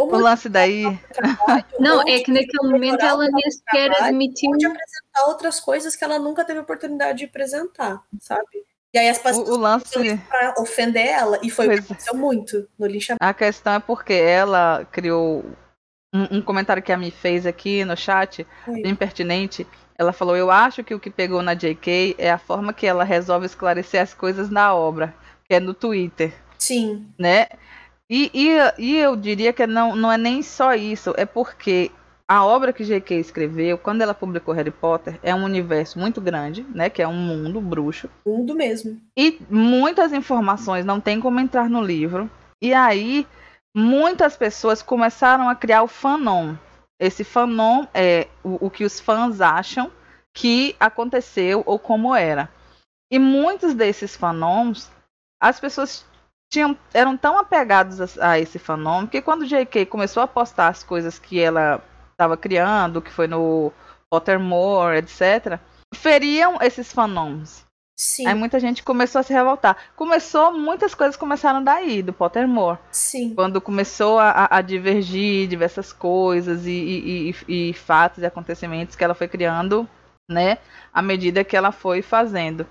[0.05, 0.83] o lance daí.
[1.79, 4.51] Não, é que naquele momento ela nem sequer admitiu.
[4.51, 8.65] De apresentar outras coisas que ela nunca teve oportunidade de apresentar, sabe?
[8.93, 11.79] E aí as pessoas o, o lance pra ofender ela, e foi pois...
[11.79, 13.23] o que aconteceu muito no linchamento.
[13.23, 15.45] A questão é porque ela criou
[16.13, 18.81] um, um comentário que a Mi fez aqui no chat, Oi.
[18.81, 19.65] bem pertinente.
[19.97, 23.03] Ela falou: Eu acho que o que pegou na JK é a forma que ela
[23.03, 26.33] resolve esclarecer as coisas na obra, que é no Twitter.
[26.57, 27.07] Sim.
[27.17, 27.47] Né?
[28.11, 31.89] E, e, e eu diria que não, não é nem só isso, é porque
[32.27, 33.15] a obra que J.K.
[33.17, 36.89] escreveu, quando ela publicou Harry Potter, é um universo muito grande, né?
[36.89, 38.09] Que é um mundo bruxo.
[38.25, 39.01] Mundo mesmo.
[39.17, 42.29] E muitas informações não tem como entrar no livro.
[42.61, 43.25] E aí,
[43.73, 46.55] muitas pessoas começaram a criar o fanon.
[46.99, 49.89] Esse fanon é o, o que os fãs acham
[50.33, 52.49] que aconteceu ou como era.
[53.09, 54.89] E muitos desses fanons,
[55.41, 56.05] as pessoas
[56.51, 59.85] tinham, eram tão apegados a, a esse fenômeno que quando J.K.
[59.85, 63.71] começou a postar as coisas que ela estava criando, que foi no
[64.09, 65.57] Pottermore, etc.,
[65.95, 67.63] feriam esses fenômenos.
[67.97, 68.27] Sim.
[68.27, 69.77] Aí muita gente começou a se revoltar.
[69.95, 72.79] Começou, muitas coisas começaram daí, do Pottermore.
[72.91, 73.33] Sim.
[73.33, 79.03] Quando começou a, a divergir diversas coisas e, e, e, e, fatos e acontecimentos que
[79.03, 79.87] ela foi criando,
[80.29, 80.57] né?
[80.91, 82.65] À medida que ela foi fazendo.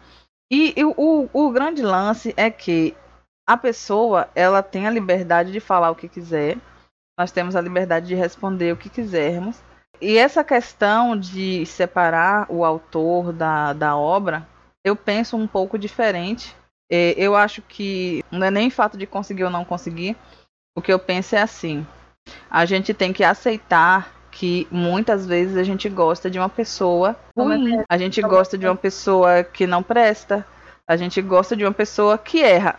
[0.52, 2.94] E, o, o grande lance é que
[3.50, 6.56] a pessoa ela tem a liberdade de falar o que quiser,
[7.18, 9.60] nós temos a liberdade de responder o que quisermos.
[10.00, 14.46] E essa questão de separar o autor da, da obra,
[14.84, 16.54] eu penso um pouco diferente.
[16.88, 20.16] É, eu acho que não é nem fato de conseguir ou não conseguir.
[20.78, 21.84] O que eu penso é assim:
[22.48, 27.82] a gente tem que aceitar que muitas vezes a gente gosta de uma pessoa ruim,
[27.90, 30.46] a gente gosta de uma pessoa que não presta,
[30.86, 32.78] a gente gosta de uma pessoa que erra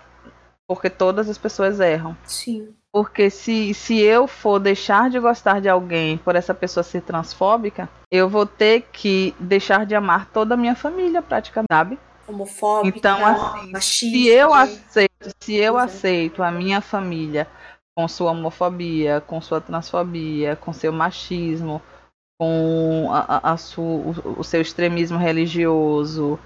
[0.71, 2.15] porque todas as pessoas erram.
[2.23, 2.69] Sim.
[2.93, 7.89] Porque se, se eu for deixar de gostar de alguém por essa pessoa ser transfóbica,
[8.09, 11.99] eu vou ter que deixar de amar toda a minha família, praticamente, sabe?
[12.25, 15.83] Homofóbica, então, assim, machista, se eu aceito, se eu é.
[15.83, 17.49] aceito a minha família
[17.93, 21.81] com sua homofobia, com sua transfobia, com seu machismo,
[22.39, 26.39] com a, a, a sua, o, o seu extremismo religioso,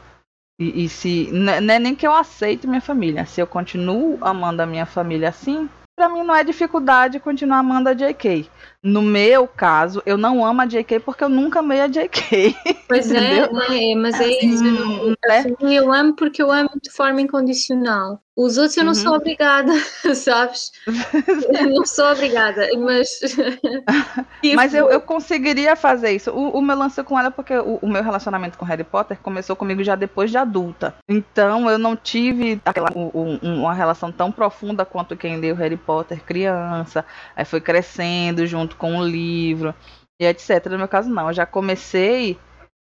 [0.60, 1.30] e, e se.
[1.32, 3.26] Não é nem que eu aceite minha família.
[3.26, 7.90] Se eu continuo amando a minha família assim, para mim não é dificuldade continuar amando
[7.90, 8.50] a JK.
[8.86, 12.56] No meu caso, eu não amo a JK porque eu nunca amei a JK.
[12.88, 13.96] Pois é, né?
[13.98, 14.64] mas é isso.
[14.64, 15.44] Hum, é.
[15.60, 18.22] Eu amo porque eu amo de forma incondicional.
[18.38, 18.96] Os outros eu não uhum.
[18.96, 19.72] sou obrigada,
[20.14, 20.74] sabes?
[20.86, 23.22] eu não sou obrigada, mas.
[24.56, 26.32] mas eu, eu conseguiria fazer isso.
[26.32, 29.18] O, o meu lance com ela, é porque o, o, meu relacionamento com Harry Potter
[29.24, 30.96] começou comigo já depois de adulta.
[31.08, 36.22] Então eu não tive aquela, um, uma relação tão profunda quanto quem leu Harry Potter
[36.22, 37.06] criança.
[37.38, 39.74] Aí foi crescendo junto com o livro
[40.20, 40.66] e etc.
[40.68, 41.28] No meu caso, não.
[41.28, 42.38] Eu já comecei.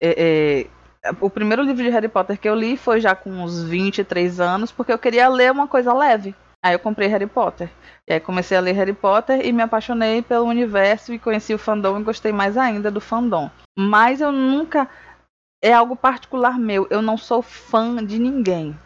[0.02, 0.68] É,
[1.04, 4.40] é, o primeiro livro de Harry Potter que eu li foi já com uns 23
[4.40, 6.34] anos, porque eu queria ler uma coisa leve.
[6.62, 7.70] Aí eu comprei Harry Potter.
[8.08, 11.58] E aí comecei a ler Harry Potter e me apaixonei pelo universo e conheci o
[11.58, 13.50] fandom e gostei mais ainda do fandom.
[13.78, 14.88] Mas eu nunca.
[15.62, 16.86] É algo particular meu.
[16.90, 18.76] Eu não sou fã de ninguém.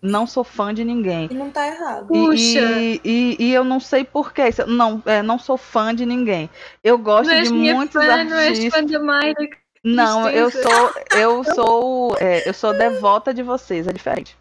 [0.00, 1.28] Não sou fã de ninguém.
[1.30, 2.06] E não tá errado.
[2.06, 2.60] Puxa.
[2.60, 4.44] E, e, e eu não sei porquê.
[4.66, 6.48] Não, é, não sou fã de ninguém.
[6.84, 8.30] Eu gosto de muitos fã, artistas.
[8.30, 9.48] Não és fã de Mayra.
[9.82, 14.36] Não, eu sou, eu sou, é, eu sou devota de vocês, é diferente.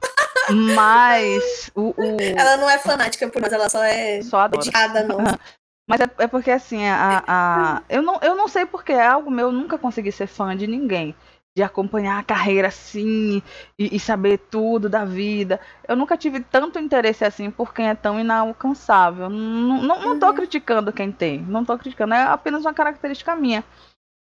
[0.76, 5.18] Mas o, o, ela não é fanática por nós, ela só é só dedicada, não.
[5.88, 9.30] Mas é, é, porque assim, a, a, eu, não, eu não sei porque é algo
[9.30, 11.16] meu, eu nunca consegui ser fã de ninguém.
[11.56, 13.42] De acompanhar a carreira assim
[13.80, 15.60] e, e, saber tudo da vida.
[15.88, 19.30] Eu nunca tive tanto interesse assim por quem é tão inalcançável.
[19.30, 20.34] Não, não, não tô uhum.
[20.34, 21.42] criticando quem tem.
[21.42, 23.64] Não tô criticando, é apenas uma característica minha.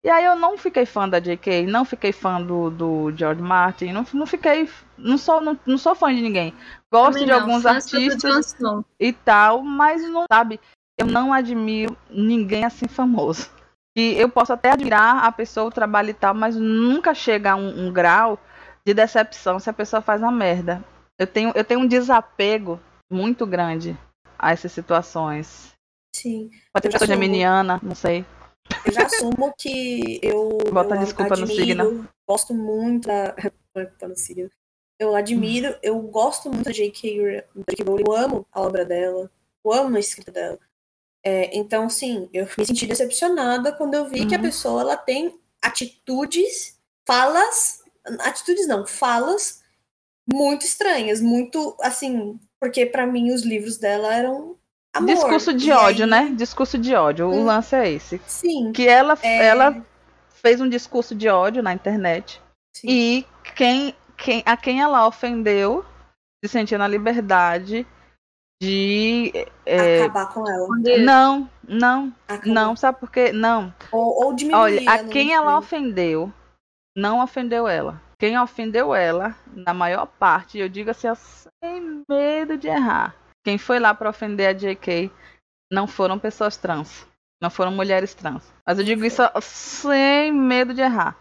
[0.04, 3.92] E aí eu não fiquei fã da J.K., não fiquei fã do, do George Martin,
[3.92, 4.70] não, não fiquei.
[4.98, 6.54] Não sou, não, não sou fã de ninguém.
[6.92, 8.56] Gosto Também de não, alguns artistas
[9.00, 10.60] e tal, mas não, sabe?
[10.98, 13.50] eu não admiro ninguém assim famoso.
[13.96, 17.56] E eu posso até admirar a pessoa, o trabalho e tal, mas nunca chega a
[17.56, 18.38] um, um grau
[18.86, 20.84] de decepção se a pessoa faz uma merda.
[21.18, 22.80] Eu tenho, eu tenho um desapego
[23.10, 23.98] muito grande
[24.38, 25.74] a essas situações.
[26.14, 26.50] Sim.
[26.74, 28.26] Pode ter pessoa geminiana, não sei.
[28.86, 30.58] Eu já assumo que eu.
[30.72, 32.10] Bota eu desculpa admiro, no signo.
[32.28, 33.34] Gosto muito da.
[34.00, 34.50] Tá no signo.
[34.98, 37.44] Eu admiro, eu gosto muito da J.K.
[37.86, 38.04] Rowling.
[38.08, 39.30] Eu amo a obra dela.
[39.64, 40.58] Eu amo a escrita dela.
[41.26, 44.28] É, então, sim, eu me senti decepcionada quando eu vi Uhum.
[44.28, 47.82] que a pessoa ela tem atitudes, falas,
[48.20, 49.64] atitudes não, falas
[50.32, 54.56] muito estranhas, muito assim, porque pra mim os livros dela eram
[54.94, 55.14] amor.
[55.16, 56.34] Discurso de ódio, aí- né?
[56.36, 57.28] Discurso de ódio.
[57.28, 57.46] O Hum.
[57.46, 58.22] lance é esse.
[58.28, 58.72] Sim.
[58.72, 59.84] Que ela, é, ela
[60.42, 62.42] fez um discurso de ódio na internet.
[62.76, 62.88] sim.
[62.90, 65.84] E quem, quem, a quem ela ofendeu
[66.44, 67.88] se sentia na liberdade
[68.62, 69.32] de.
[69.66, 70.68] é, acabar com ela.
[71.04, 72.48] não, não, Acabar.
[72.54, 73.32] não, sabe por quê?
[73.32, 73.74] Não.
[73.92, 74.60] Ou, ou diminuir.
[74.60, 75.58] Olha, a quem ela sei.
[75.60, 76.34] ofendeu,
[76.96, 78.02] não ofendeu ela.
[78.18, 83.14] Quem ofendeu ela, na maior parte, eu digo assim, ó, sem medo de errar.
[83.44, 85.12] Quem foi lá para ofender a JK
[85.72, 87.06] não foram pessoas trans.
[87.42, 88.42] Não foram mulheres trans.
[88.66, 91.16] Mas eu digo isso sem medo de errar.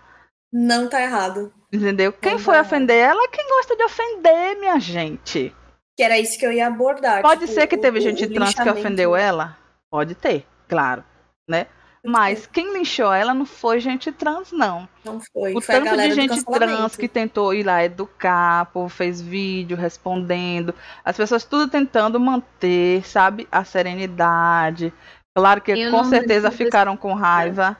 [0.53, 1.53] Não tá errado.
[1.73, 2.12] Entendeu?
[2.12, 2.61] Quem Não foi dá.
[2.61, 5.53] ofender ela é quem gosta de ofender, minha gente.
[5.97, 7.23] Que era isso que eu ia abordar.
[7.23, 8.79] Pode tipo, ser que teve o- gente o trans que linchamento.
[8.81, 9.57] ofendeu ela?
[9.91, 11.05] Pode ter, claro.
[11.49, 11.67] Né?
[12.07, 14.87] Mas quem linchou ela não foi gente trans, não.
[15.03, 15.55] Não foi.
[15.55, 20.75] O foi tanto de gente trans que tentou ir lá educar, pô, fez vídeo respondendo,
[21.03, 24.93] as pessoas tudo tentando manter, sabe, a serenidade.
[25.35, 27.77] Claro que Eu com certeza ficaram com raiva,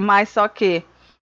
[0.00, 0.82] mas só que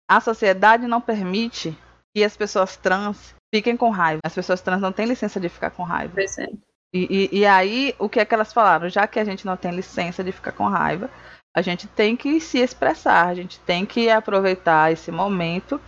[0.07, 1.75] a sociedade não permite
[2.15, 4.19] que as pessoas trans fiquem com raiva.
[4.25, 6.19] As pessoas trans não têm licença de ficar com raiva.
[6.19, 6.49] É.
[6.93, 8.89] E, e- e aí, o que é que elas falaram?
[8.89, 11.09] Já que a gente não tem licença de ficar com raiva,
[11.55, 15.79] a gente tem que se expressar, a gente tem que aproveitar esse momento,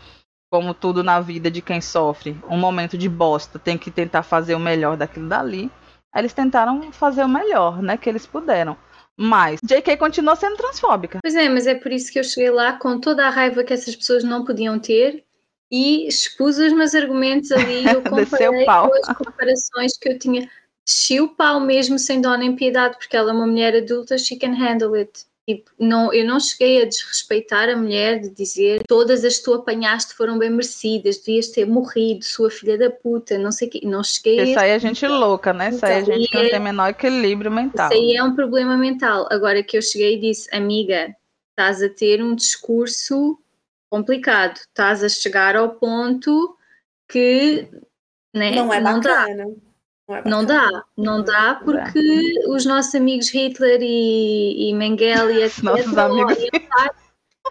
[0.51, 4.53] como tudo na vida de quem sofre, um momento de bosta, tem que tentar fazer
[4.55, 5.71] o melhor daquilo dali.
[6.15, 8.77] Eles tentaram fazer o melhor, né, que eles puderam.
[9.17, 11.19] Mas JK continuou sendo transfóbica.
[11.21, 13.73] Pois é, mas é por isso que eu cheguei lá com toda a raiva que
[13.73, 15.23] essas pessoas não podiam ter
[15.71, 17.83] e expus os meus argumentos ali.
[17.89, 20.49] Eu comparei com as comparações que eu tinha.
[20.85, 24.35] Desci o pau mesmo sem dó nem piedade, porque ela é uma mulher adulta, she
[24.35, 25.25] can handle it.
[25.47, 29.53] Tipo, não, eu não cheguei a desrespeitar a mulher de dizer todas as que tu
[29.53, 33.81] apanhaste foram bem merecidas, devias ter morrido, sua filha da puta, não sei o quê.
[33.83, 35.69] Não cheguei a Isso aí é gente louca, né?
[35.69, 37.91] Isso aí é Então, gente que não é- tem menor equilíbrio mental.
[37.91, 39.27] Isso aí é um problema mental.
[39.31, 41.15] Agora que eu cheguei e disse, amiga,
[41.51, 43.39] estás a ter um discurso
[43.95, 46.57] complicado, estás a chegar ao ponto
[47.07, 47.69] que
[48.33, 49.25] né, Não é não dá.
[49.33, 49.55] Não,
[50.09, 55.97] é Não dá, não dá porque os nossos amigos Hitler e, e Mengele e nossos
[55.97, 56.37] amigos.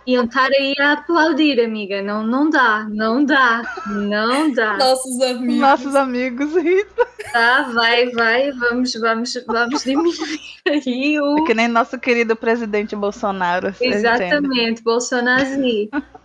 [0.06, 2.02] Iam estar, aí a aplaudir, amiga.
[2.02, 4.76] Não, não dá, não dá, não dá.
[4.76, 5.56] Nossos amigos.
[5.56, 7.06] Nossos amigos Hitler.
[7.32, 12.94] Tá, vai, vai, vamos, vamos, vamos diminuir aí o, É que nem nosso querido presidente
[12.94, 13.74] Bolsonaro.
[13.80, 15.44] Exatamente, Bolsonaro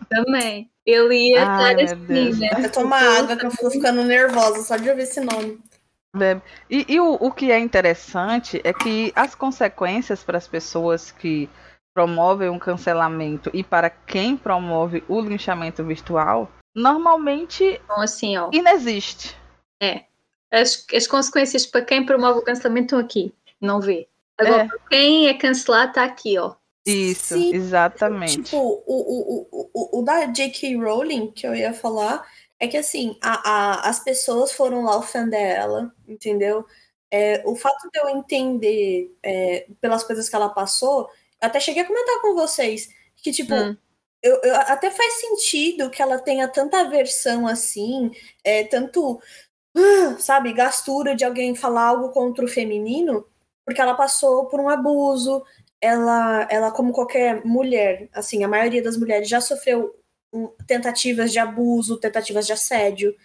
[0.10, 0.70] também.
[0.86, 2.50] Ele ia Ai, estar assim, né?
[2.64, 5.60] Eu tomar água que eu tô ficando nervosa só de ouvir esse nome.
[6.16, 6.42] Bebe.
[6.70, 11.48] E, e o, o que é interessante é que as consequências para as pessoas que
[12.00, 19.36] promovem um cancelamento e para quem promove o linchamento virtual normalmente Então, assim, ó, inexiste.
[20.50, 24.08] as, as consequências para quem promove o cancelamento estão aqui, não vê.
[24.38, 24.70] Agora, É.
[24.90, 26.56] quem é cancelado, está aqui, ó.
[26.86, 28.44] Isso, Sim, exatamente.
[28.44, 30.78] Tipo, o, o, o, o, o da J.K.
[30.78, 32.26] Rowling, que eu ia falar,
[32.58, 36.66] é que assim, a, a, as pessoas foram lá ofender ela, entendeu?
[37.12, 41.10] É, o fato de eu entender é, pelas coisas que ela passou,
[41.42, 43.76] até cheguei a comentar com vocês que, tipo, Hum.
[44.24, 48.12] eu, eu- até faz sentido que ela tenha tanta aversão assim,
[48.44, 49.22] é, tanto,
[49.78, 53.26] ah, sabe, gastura de alguém falar algo contra o feminino,
[53.66, 55.44] porque ela passou por um abuso,
[55.82, 59.96] ela, ela como qualquer mulher, assim, a maioria das mulheres já sofreu
[60.34, 63.16] um, tentativas de abuso, tentativas de assédio.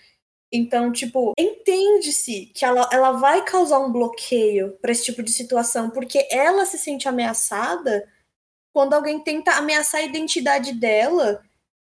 [0.56, 5.90] Então, tipo, entende-se que ela, ela vai causar um bloqueio para esse tipo de situação,
[5.90, 8.08] porque ela se sente ameaçada
[8.72, 11.42] quando alguém tenta ameaçar a identidade dela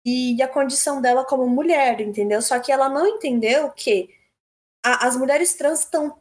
[0.05, 2.41] e a condição dela como mulher, entendeu?
[2.41, 4.10] Só que ela não entendeu que
[4.86, 6.20] a- as mulheres trans estão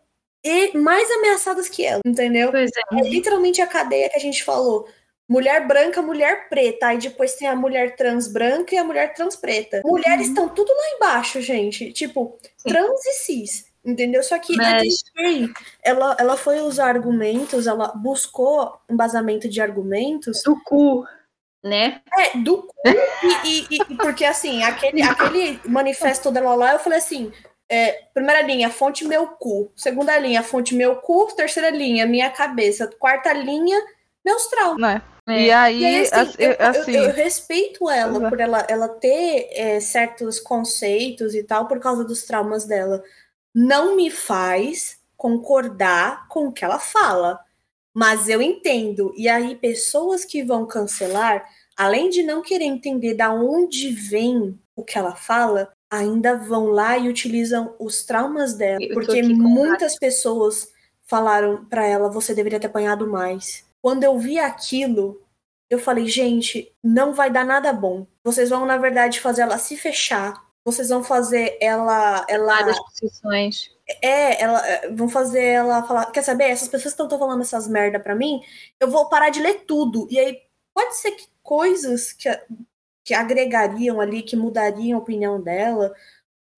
[0.74, 2.50] mais ameaçadas que ela, entendeu?
[2.52, 3.00] Pois é.
[3.00, 4.88] É literalmente a cadeia que a gente falou.
[5.28, 6.86] Mulher branca, mulher preta.
[6.86, 9.82] Aí depois tem a mulher trans branca e a mulher trans preta.
[9.84, 11.92] Mulheres estão tudo lá embaixo, gente.
[11.92, 12.68] Tipo, Sim.
[12.70, 13.68] trans e cis.
[13.84, 14.22] Entendeu?
[14.22, 15.52] Só que a Mas- Katy Perry,
[15.82, 21.06] ela, ela foi usar argumentos, ela buscou embasamento de argumentos Do cu,
[21.62, 22.00] né?
[22.18, 22.74] é, do cu.
[23.44, 27.32] E, e- e- porque assim, aquele, aquele manifesto dela lá, eu falei assim:
[27.70, 29.70] é, primeira linha, fonte meu cu.
[29.76, 31.26] Segunda linha, fonte meu cu.
[31.34, 32.88] Terceira linha, minha cabeça.
[32.98, 33.80] Quarta linha,
[34.28, 34.80] meus traumas.
[34.80, 35.02] Né?
[35.26, 35.42] É.
[35.42, 38.28] E aí, E aí, assim, assim, eu, eu- eu respeito ela é.
[38.30, 43.02] por ela, ela ter é, certos conceitos e tal por causa dos traumas dela.
[43.54, 47.40] Não me faz concordar com o que ela fala.
[47.94, 49.12] Mas eu entendo.
[49.16, 51.44] E aí, pessoas que vão cancelar,
[51.76, 56.96] além de não querer entender da onde vem o que ela fala, ainda vão lá
[56.96, 58.78] e utilizam os traumas dela.
[58.80, 60.68] Eu Porque muitas pessoas
[61.06, 63.67] falaram pra ela: você deveria ter apanhado mais.
[63.82, 65.22] Quando eu vi aquilo,
[65.70, 68.06] eu falei, gente, não vai dar nada bom.
[68.24, 70.34] Vocês vão, na verdade, fazer ela se fechar.
[70.64, 72.24] Vocês vão fazer ela.
[72.28, 73.70] ela Várias posições.
[74.02, 76.06] é, ela, é, vão fazer ela falar.
[76.06, 76.44] Quer saber?
[76.44, 78.40] Essas pessoas que estão falando essas merda pra mim,
[78.80, 80.06] eu vou parar de ler tudo.
[80.10, 80.38] E aí,
[80.74, 82.28] pode ser que coisas que,
[83.04, 85.94] que agregariam ali, que mudariam a opinião dela,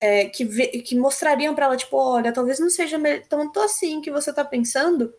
[0.00, 0.46] é, que,
[0.82, 2.98] que mostrariam pra ela, tipo, olha, talvez não seja
[3.28, 5.14] tanto assim que você tá pensando,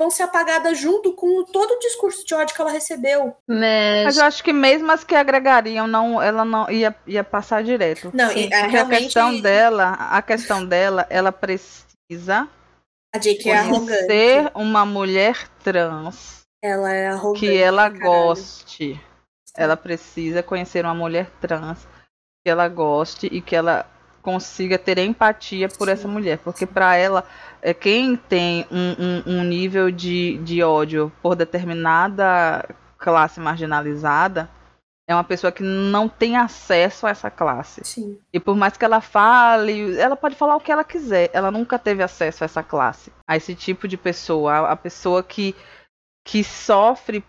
[0.00, 3.36] vão ser apagadas junto com todo o discurso de ódio que ela recebeu.
[3.46, 7.62] Mas, Mas eu acho que mesmo as que agregariam, não, ela não ia, ia passar
[7.62, 8.10] direto.
[8.14, 12.48] Não, Sim, é, a realmente questão dela, a questão dela, ela precisa
[13.14, 14.06] a Jake é arrogante.
[14.06, 17.40] conhecer uma mulher trans Ela é arrogante.
[17.40, 18.00] que ela caralho.
[18.02, 18.98] goste.
[19.54, 21.86] Ela precisa conhecer uma mulher trans
[22.42, 23.84] que ela goste e que ela
[24.22, 25.92] consiga ter empatia por Sim.
[25.92, 27.24] essa mulher, porque para ela
[27.62, 32.68] é quem tem um, um- um nível de, de ódio por determinada
[32.98, 34.48] classe marginalizada
[35.08, 37.80] é uma pessoa que não tem acesso a essa classe.
[37.84, 38.16] Sim.
[38.32, 41.78] E por mais que ela fale, ela pode falar o que ela quiser, ela nunca
[41.80, 45.56] teve acesso a essa classe, a esse tipo de pessoa, a, a pessoa que,
[46.24, 47.24] que sofre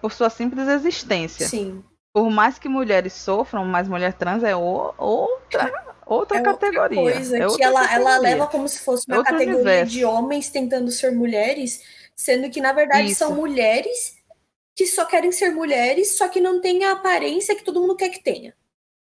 [0.00, 1.46] por sua simples existência.
[1.46, 1.84] Sim.
[2.14, 7.00] Por mais que mulheres sofram, mas mulher trans é outra, outra é categoria.
[7.00, 8.20] outra coisa é que outra ela, ela categoria.
[8.20, 9.92] leva como se fosse uma Outro categoria universo.
[9.92, 11.82] de homens tentando ser mulheres,
[12.14, 13.18] sendo que na verdade Isso.
[13.18, 14.16] são mulheres
[14.74, 18.08] que só querem ser mulheres, só que não tem a aparência que todo mundo quer
[18.08, 18.54] que tenha.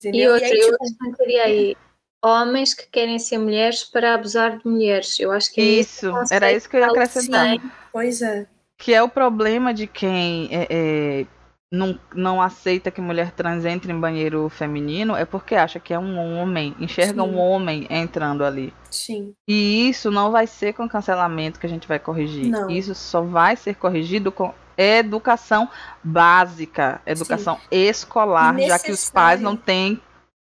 [0.04, 0.34] e Entendeu?
[0.34, 1.76] outra, aí, eu tipo, aí
[2.24, 5.20] homens que querem ser mulheres para abusar de mulheres.
[5.20, 7.45] Eu acho que é Isso, conceito era isso que eu ia ela acrescentar.
[7.50, 7.62] tem.
[7.91, 8.47] pois é.
[8.78, 11.26] Que é o problema de quem é, é,
[11.72, 16.00] não, não aceita que mulher trans entre em banheiro feminino, é porque acha que é
[16.00, 17.30] um homem, enxerga Sim.
[17.30, 18.74] um homem entrando ali.
[18.90, 19.34] Sim.
[19.48, 22.48] E isso não vai ser com cancelamento que a gente vai corrigir.
[22.48, 22.70] Não.
[22.70, 25.70] Isso só vai ser corrigido com educação
[26.04, 30.02] básica, educação escolar, já que os pais não têm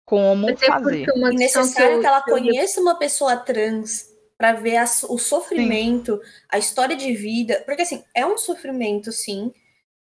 [0.05, 1.05] como Até fazer.
[1.07, 4.07] questão necessário que ela eu- conheça uma pessoa trans
[4.39, 9.53] para ver a o sofrimento, a história de vida, porque assim, é um sofrimento, sim.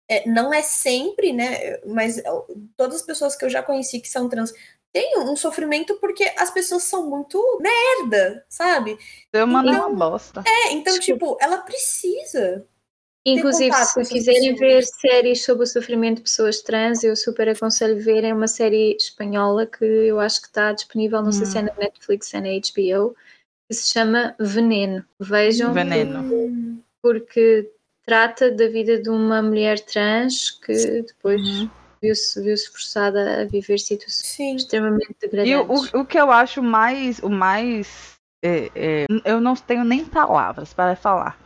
[0.09, 1.79] É, não é sempre, né?
[1.85, 2.23] Mas é,
[2.77, 4.53] todas as pessoas que eu já conheci que são trans
[4.93, 8.91] têm um sofrimento porque as pessoas são muito merda, sabe?
[9.33, 10.43] É Então- uma bosta.
[10.47, 11.25] É, então, Desculpa.
[11.25, 12.65] tipo, ela precisa.
[13.27, 18.31] Inclusive, se quiserem ver séries sobre o sofrimento de pessoas trans, eu super aconselho verem
[18.31, 21.65] uma série espanhola que eu acho que está disponível, não sei se é Hum.
[21.65, 23.15] na Netflix ou na HBO,
[23.67, 25.03] que se chama Veneno.
[25.19, 26.19] Vejam, Veneno.
[26.21, 27.71] Hum, porque
[28.05, 31.69] trata da vida de uma mulher trans que depois Uhum.
[32.01, 34.55] viu-se viu-se forçada a viver situações sim.
[34.55, 35.93] extremamente E degradantes.
[35.93, 37.19] o, o que eu acho mais.
[37.19, 38.13] O mais.
[38.43, 41.37] é, é, eu não tenho nem palavras para falar.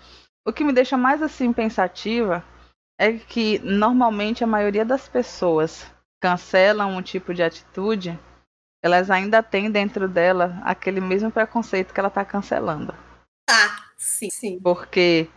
[0.45, 2.43] O que me deixa mais assim pensativa
[2.99, 5.85] é que normalmente a maioria das pessoas
[6.21, 8.19] cancelam um tipo de atitude,
[8.83, 12.93] elas ainda têm dentro dela aquele mesmo preconceito que ela está cancelando.
[13.49, 14.59] Ah, sim, sim.
[14.59, 15.29] Porque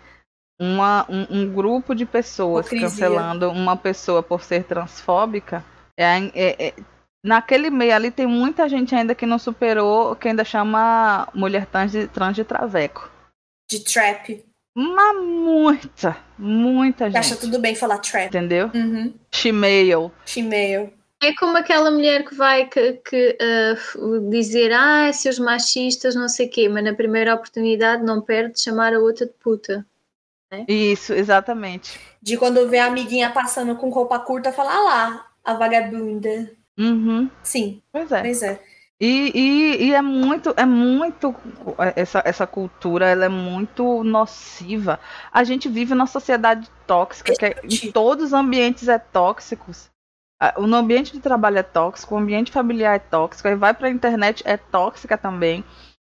[0.62, 2.88] uma, um, um grupo de pessoas Hipocrisia.
[2.88, 5.64] cancelando uma pessoa por ser transfóbica,
[5.96, 6.74] é, é- é-
[7.24, 11.90] naquele meio ali tem muita gente ainda que não superou, que ainda chama mulher trans
[11.90, 13.10] de, trans de traveco.
[13.70, 14.44] De trap.
[14.74, 17.40] Mas muita, muita Que Acha gente.
[17.40, 18.26] tudo bem falar trap.
[18.28, 18.70] Entendeu?
[18.74, 19.12] Uhum.
[19.34, 20.10] Shemale.
[20.24, 20.92] Female.
[21.22, 23.98] É como aquela mulher que vai que, que, ah, f-
[24.30, 28.60] dizer ah, seus machistas, não sei o quê, mas na primeira oportunidade não perde de
[28.60, 29.86] chamar a outra de puta.
[30.68, 31.98] Isso, exatamente.
[32.20, 36.50] De quando vê a amiguinha passando com roupa curta, falar ah lá, a vagabunda.
[36.78, 37.30] Uhum.
[37.42, 38.20] Sim, Pois é.
[38.22, 38.61] pois é.
[39.00, 41.34] E, e, e é muito, é muito
[41.96, 45.00] essa, essa cultura, ela é muito nociva.
[45.32, 49.90] A gente vive numa sociedade tóxica, que é- em todos os ambientes é tóxicos.
[50.59, 54.42] No ambiente de trabalho é tóxico, o ambiente familiar é tóxico, aí vai pra internet
[54.46, 55.64] é tóxica também.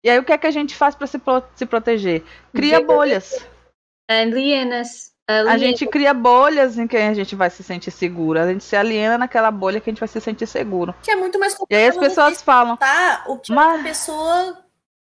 [0.05, 2.22] E aí o que é que a gente faz para se, pro se proteger?
[2.53, 3.47] Cria bolhas.
[4.09, 5.12] Alienas.
[5.26, 8.38] A gente cria bolhas em que a gente vai se sentir seguro.
[8.38, 10.94] A gente se aliena naquela bolha que a gente vai se sentir seguro.
[11.02, 12.76] Que é muito mais E aí as pessoas falam.
[12.76, 14.59] Tá, o que Mas- a pessoa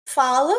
[0.06, 0.54] fala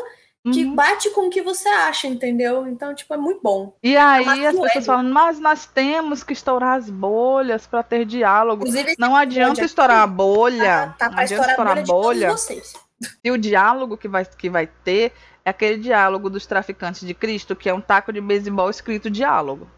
[0.53, 2.67] que "Uhum." bate com o que você acha, entendeu?
[2.67, 3.77] Então, tipo, é muito bom.
[3.81, 7.85] E aí Mas as é, pessoas falam, mas nós temos que estourar as bolhas para
[7.85, 8.67] ter diálogo.
[8.67, 10.89] Inclusive, Não adianta estourar a bolha.
[10.89, 12.27] tá, tá não pra adianta estourar a bolha bolha.
[12.31, 12.73] todos vocês.
[13.23, 15.13] E o diálogo que vai, que vai ter
[15.45, 19.69] é aquele diálogo dos traficantes de Cristo, que é um taco de beisebol escrito diálogo.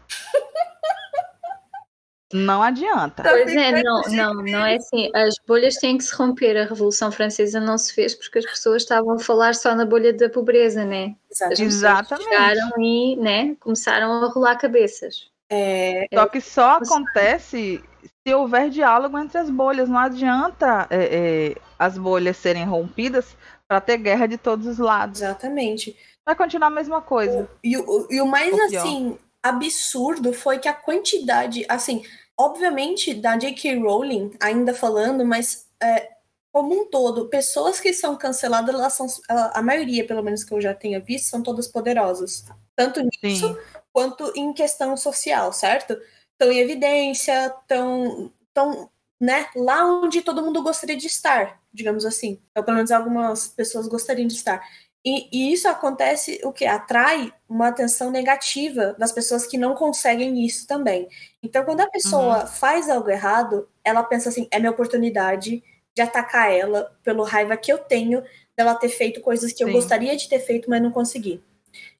[2.33, 3.23] Não adianta.
[3.23, 5.09] Pois é, não, não, não é assim.
[5.13, 6.57] As bolhas têm que se romper.
[6.57, 10.11] A Revolução Francesa não se fez porque as pessoas estavam a falar só na bolha
[10.11, 11.15] da pobreza, né?
[11.31, 11.49] As Exato.
[11.49, 12.23] pessoas Exatamente.
[12.25, 15.29] chegaram e né, começaram a rolar cabeças.
[15.49, 17.81] É, Só que só acontece
[18.27, 19.87] se houver diálogo entre as bolhas.
[19.87, 23.37] Não adianta é, é, as bolhas serem rompidas
[23.67, 25.21] para ter guerra de todos os lados.
[25.21, 25.95] exatamente.
[26.25, 27.49] Vai continuar a mesma coisa.
[27.63, 28.81] E, o- e o mais, pior.
[28.81, 32.03] assim, absurdo foi que a quantidade, assim,
[32.37, 33.75] obviamente, da J.K.
[33.79, 36.09] Rowling, ainda falando, mas é,
[36.51, 40.53] como um todo, pessoas que são canceladas, elas são, a a maioria, pelo menos que
[40.53, 42.45] eu já tenha visto, são todas poderosas.
[42.75, 43.57] Tanto nisso, Sim.
[43.93, 45.93] quanto em questão social, certo?
[46.31, 48.89] Estão em evidência, estão, estão
[49.19, 52.39] né, lá onde todo mundo gostaria de estar, digamos assim.
[52.55, 54.61] Ou pelo menos algumas pessoas gostariam de estar.
[55.05, 56.65] E, e isso acontece, o que?
[56.65, 61.07] Atrai uma atenção negativa das pessoas que não conseguem isso também.
[61.43, 65.63] Então, quando a pessoa faz algo errado, ela pensa assim: é minha oportunidade
[65.95, 68.23] de atacar ela pelo raiva que eu tenho
[68.57, 69.73] dela ter feito coisas que eu Sim.
[69.73, 71.43] gostaria de ter feito, mas não consegui.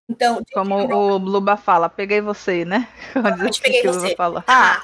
[0.09, 2.87] Então, Como o Luba fala, peguei você, né?
[3.37, 4.15] Diz Gente, peguei o Luba você.
[4.15, 4.43] fala.
[4.47, 4.81] ah,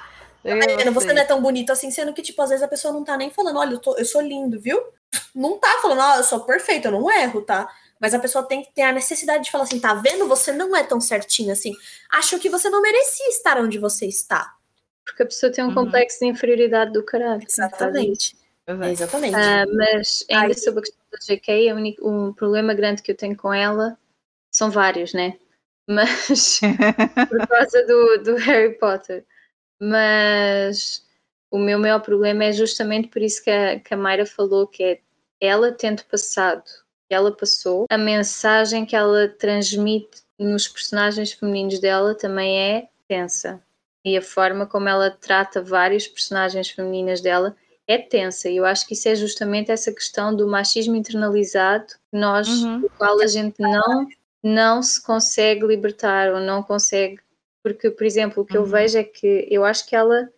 [0.92, 1.14] você.
[1.14, 3.30] Não é tão bonito assim, sendo que, tipo, às vezes a pessoa não tá nem
[3.30, 4.82] falando, olha, eu, tô- eu sou lindo, viu?
[5.36, 7.70] Não tá falando, ó, eu sou perfeito, eu não erro, tá?
[8.00, 10.28] Mas a pessoa tem que ter a necessidade de falar assim, tá vendo?
[10.28, 11.74] Você não é tão certinho assim.
[12.12, 14.56] Acho que você não merecia estar onde você está.
[15.06, 15.74] Porque a pessoa tem um Uhum.
[15.76, 17.44] complexo de inferioridade do caralho.
[17.44, 17.62] isso.
[17.62, 18.36] Exatamente.
[18.68, 18.89] É.
[18.92, 19.36] Exatamente.
[19.36, 20.54] Ah, mas ainda Ai.
[20.54, 23.98] sobre a questão da JK, o um problema grande que eu tenho com ela
[24.52, 25.38] são vários, né?
[25.88, 26.60] Mas
[27.30, 29.26] por causa do, do Harry Potter.
[29.82, 31.03] Mas
[31.49, 34.84] o meu maior problema é justamente por isso que a, que a Mayra falou, que
[34.84, 34.99] é
[35.39, 36.63] ela tendo passado,
[37.09, 43.59] ela passou, a mensagem que ela transmite nos personagens femininos dela também é tensa.
[44.05, 47.55] E a forma como ela trata vários personagens femininas dela
[47.88, 48.49] é tensa.
[48.49, 52.82] E eu acho que isso é justamente essa questão do machismo internalizado nós, Uhum.
[52.82, 54.07] do qual a gente não,
[54.43, 57.19] não se consegue libertar ou não consegue.
[57.64, 58.68] Porque, por exemplo, o que eu Uhum.
[58.68, 60.30] vejo é que eu acho que ela,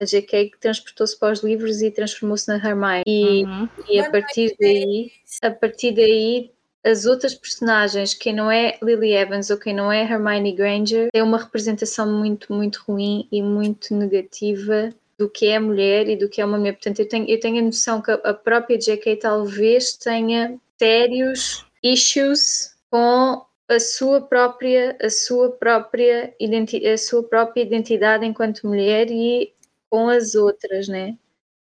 [0.00, 3.02] a J.K., transportou-se para os livros e transformou-se na Hermione.
[3.06, 3.68] E, Uhum.
[3.88, 5.12] e a partir daí,
[5.42, 6.50] a partir daí,
[6.84, 11.22] as outras personagens, quem não é Lily Evans ou quem não é Hermione Granger, tem
[11.22, 16.40] uma representação muito, muito ruim e muito negativa do que é mulher e do que
[16.40, 16.72] é uma mulher.
[16.72, 19.16] Portanto, eu tenho, eu tenho a noção que a a própria J.K.
[19.16, 27.62] talvez tenha sérios issues com a sua própria, a sua própria, identi a sua própria
[27.62, 29.52] identidade enquanto mulher e
[29.90, 31.16] com as outras, né?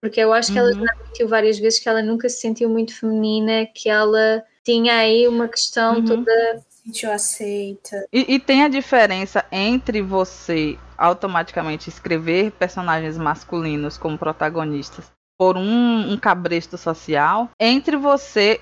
[0.00, 0.74] Porque eu acho que ela Uhum.
[0.74, 5.28] já admitiu várias vezes que ela nunca se sentiu muito feminina, que ela tinha aí
[5.28, 6.04] uma questão Uhum.
[6.04, 6.62] toda.
[6.68, 8.06] Sentiu aceita.
[8.12, 16.12] E, e tem a diferença entre você automaticamente escrever personagens masculinos como protagonistas por um,
[16.12, 18.60] um cabresto social, entre você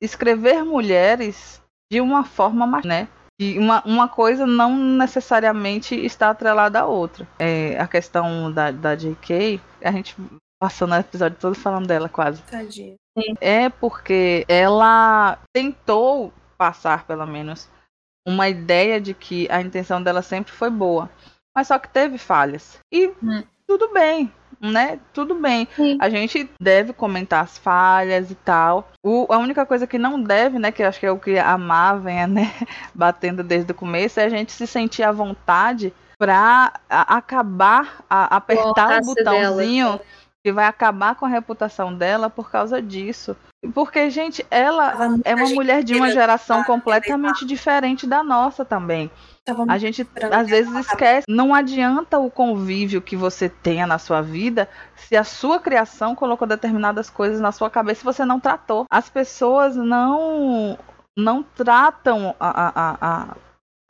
[0.00, 1.59] escrever mulheres
[1.90, 3.08] de uma forma mais, né?
[3.40, 7.26] E uma, uma coisa não necessariamente está atrelada à outra.
[7.38, 10.14] É, a questão da, da J.K., a gente
[10.60, 12.42] passando o episódio todo falando dela quase.
[12.42, 12.96] Tadinha.
[13.40, 17.68] É porque ela tentou passar, pelo menos,
[18.28, 21.10] uma ideia de que a intenção dela sempre foi boa.
[21.56, 22.78] Mas só que teve falhas.
[22.92, 23.42] E Hum.
[23.66, 24.30] tudo bem,
[24.60, 24.98] né?
[25.12, 25.66] Tudo bem.
[25.74, 25.96] Sim.
[26.00, 28.90] A gente deve comentar as falhas e tal.
[29.02, 30.70] O- a única coisa que não deve, né?
[30.70, 32.52] Que eu acho que é o que a Má vem, né?
[32.94, 38.36] Batendo desde o começo, é a gente se sentir à vontade pra a- acabar, a-
[38.36, 40.00] apertar o raça dela, botãozinho
[40.44, 43.36] que vai acabar com a reputação dela por causa disso.
[43.74, 49.10] Porque, gente, ela é uma mulher de uma geração completamente diferente da nossa também.
[49.68, 51.26] A gente às vezes esquece.
[51.28, 54.66] Não adianta o convívio que você tenha na sua vida
[54.96, 58.86] se a sua criação colocou determinadas coisas na sua cabeça e você não tratou.
[58.90, 60.78] As pessoas não
[61.18, 63.36] não tratam a, a, a-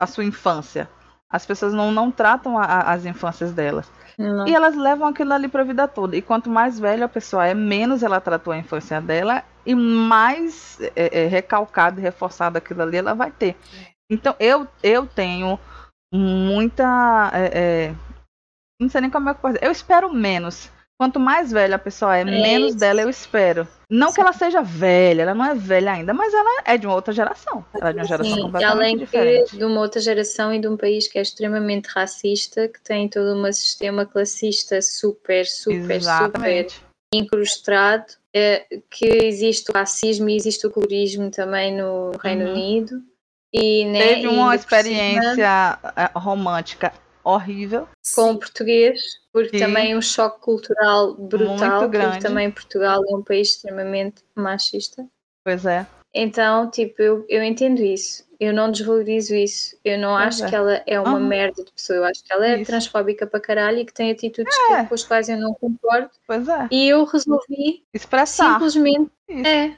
[0.01, 0.89] a sua infância.
[1.31, 3.89] As pessoas não, não tratam a, a, as infâncias delas.
[4.17, 4.47] Não.
[4.47, 6.15] E elas levam aquilo ali pra vida toda.
[6.15, 10.79] E quanto mais velha a pessoa é, menos ela tratou a infância dela e mais
[10.95, 13.55] é, é, recalcado e reforçado aquilo ali ela vai ter.
[14.09, 15.57] Então eu, eu tenho
[16.13, 17.31] muita.
[17.33, 17.95] é, é,
[18.79, 19.65] não sei nem como é que eu posso dizer.
[19.65, 20.69] Eu espero menos.
[21.01, 22.77] Quanto mais velha a pessoa é, menos isso.
[22.77, 23.67] dela eu espero.
[23.89, 26.93] Não que ela seja velha, ela não é velha ainda, mas ela é de uma
[26.93, 27.65] outra geração.
[27.73, 29.57] Ela é de uma geração Sim, e completamente além diferente.
[29.57, 33.35] de uma outra geração e de um país que é extremamente racista, que tem todo
[33.35, 36.83] um sistema classista super, super, super Exatamente.
[37.11, 42.51] incrustado, é, que existe o racismo e existe o colorismo também no Reino Uhum.
[42.51, 43.01] Unido.
[43.51, 46.93] E, né, Teve uma por cima, experiência eh, romântica
[47.23, 47.87] horrível.
[48.15, 48.99] com o português,
[49.31, 49.65] porque Sim.
[49.65, 52.11] também é um choque cultural brutal, Muito grande.
[52.17, 55.05] porque também Portugal é um país extremamente machista.
[55.43, 55.85] Pois é.
[56.13, 58.29] Então, tipo, eu, eu entendo isso.
[58.37, 59.77] Eu não desvalorizo isso.
[59.85, 60.49] Eu não Pois acho é.
[60.49, 61.27] que ela é uma Aham.
[61.27, 61.97] merda de pessoa.
[61.97, 62.69] Eu acho que ela é Isso.
[62.71, 64.81] transfóbica para caralho e que tem atitudes É.
[64.81, 66.09] que, com as quais eu não concordo.
[66.27, 66.67] Pois é.
[66.71, 68.53] E eu resolvi Expressar.
[68.53, 69.11] simplesmente.
[69.29, 69.47] Isso.
[69.47, 69.77] É,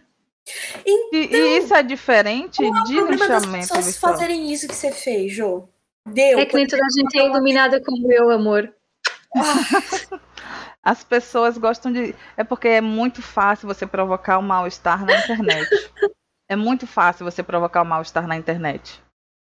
[0.85, 5.33] E, e isso é diferente é de das linchamento pessoas fazerem isso que você fez,
[5.33, 5.67] Jô?
[6.07, 6.39] Deu.
[6.39, 8.73] é que nem toda a gente é iluminada como eu, amor.
[10.83, 12.13] As pessoas gostam de.
[12.35, 15.69] É porque é muito fácil você provocar o mal-estar na internet.
[16.49, 19.01] é muito fácil você provocar o mal-estar na internet.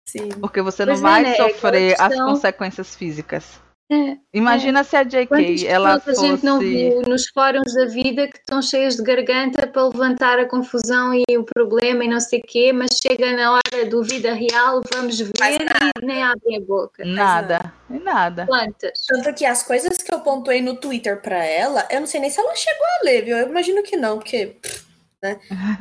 [0.07, 0.29] Sim.
[0.39, 1.31] Porque você não Pois é, vai né?
[1.31, 3.59] É sofrer as questão- consequências físicas.
[3.93, 4.17] É.
[4.33, 6.69] Imagina se a JK Quantas ela pessoas a gente não fosse.
[6.69, 11.37] viu nos fóruns da vida que estão cheias de garganta para levantar a confusão e
[11.37, 15.19] o problema e não sei o quê, mas chega na hora do vida real, vamos
[15.19, 15.31] ver
[16.01, 17.05] e nem abrem a boca.
[17.05, 17.73] Nada.
[17.89, 18.45] E nada.
[18.45, 19.05] Plantas.
[19.07, 22.29] Tanto que as coisas que eu pontuei no Twitter pra ela, eu não sei nem
[22.29, 23.37] se ela chegou a ler, viu?
[23.37, 24.57] Eu imagino que não, porque.
[24.61, 24.92] pff,
[25.23, 25.39] Né?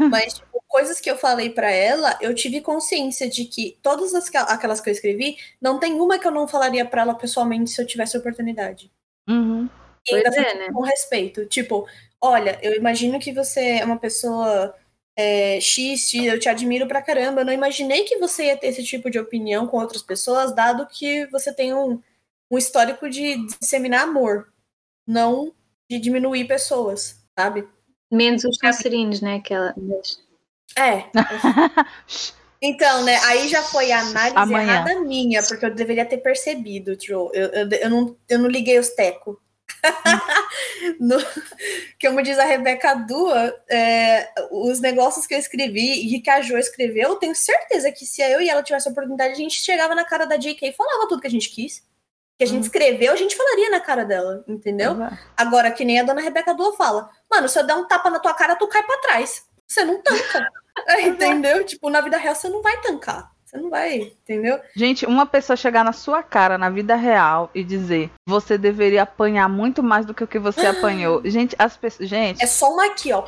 [0.09, 4.32] Mas, tipo, coisas que eu falei pra ela, eu tive consciência de que todas as,
[4.32, 7.82] aquelas que eu escrevi, não tem uma que eu não falaria pra ela pessoalmente se
[7.82, 8.90] eu tivesse oportunidade.
[9.28, 9.68] Uhum.
[10.09, 10.72] E ainda é, né?
[10.72, 11.45] com respeito.
[11.47, 11.86] Tipo,
[12.20, 14.74] olha, eu imagino que você é uma pessoa
[15.16, 17.40] é, X, X, eu te admiro pra caramba.
[17.40, 20.86] Eu não imaginei que você ia ter esse tipo de opinião com outras pessoas, dado
[20.86, 22.01] que você tem um,
[22.49, 24.53] um histórico de disseminar amor,
[25.05, 25.53] não
[25.90, 27.68] de diminuir pessoas, sabe?
[28.12, 29.36] Menos os passarinhos, né?
[29.36, 29.74] Aquela.
[30.76, 31.04] É.
[32.64, 34.72] Então, né, aí já foi a análise Amanhã.
[34.72, 37.28] errada minha, porque eu deveria ter percebido, Joe.
[37.34, 39.36] Eu, eu, eu, não, eu não liguei os tecos.
[41.00, 41.18] No-
[42.00, 46.56] como diz a Rebeca Dua, é, os negócios que eu escrevi e que a Jo
[46.56, 49.94] escreveu, eu tenho certeza que se eu e ela tivesse a oportunidade, a gente chegava
[49.96, 51.82] na cara da JK e falava tudo que a gente quis.
[52.43, 52.66] Que a gente Hum.
[52.66, 55.01] escreveu, a gente falaria na cara dela, entendeu?
[55.01, 55.16] É.
[55.36, 58.18] Agora, que nem a dona Rebeca Dua fala, mano, se eu der um tapa na
[58.18, 59.45] tua cara, tu cai pra trás.
[59.66, 60.45] Você não tanca.
[60.88, 61.64] É, entendeu?
[61.66, 63.30] Tipo, na vida real você não vai tancar.
[63.45, 64.59] Você não vai, entendeu?
[64.74, 69.49] Gente, uma pessoa chegar na sua cara na vida real e dizer você deveria apanhar
[69.51, 71.20] muito mais do que o que você apanhou.
[71.26, 72.09] Gente, as pessoas.
[72.09, 73.22] Gente, É só uma aqui, ó.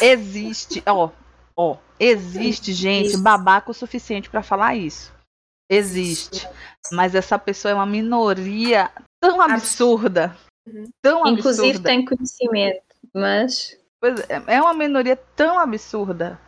[0.00, 0.82] existe.
[0.86, 1.10] Ó,
[1.56, 1.76] ó.
[1.98, 3.22] Existe gente Isso.
[3.22, 5.12] babaca o suficiente pra falar isso.
[5.68, 6.48] Existe.
[6.92, 8.90] Mas essa pessoa é uma minoria
[9.20, 10.36] tão absurda.
[10.66, 10.84] Uhum.
[11.02, 11.88] Tão Inclusive absurda.
[11.88, 12.82] tem conhecimento,
[13.14, 13.76] mas.
[14.00, 16.38] Pois é, é uma minoria tão absurda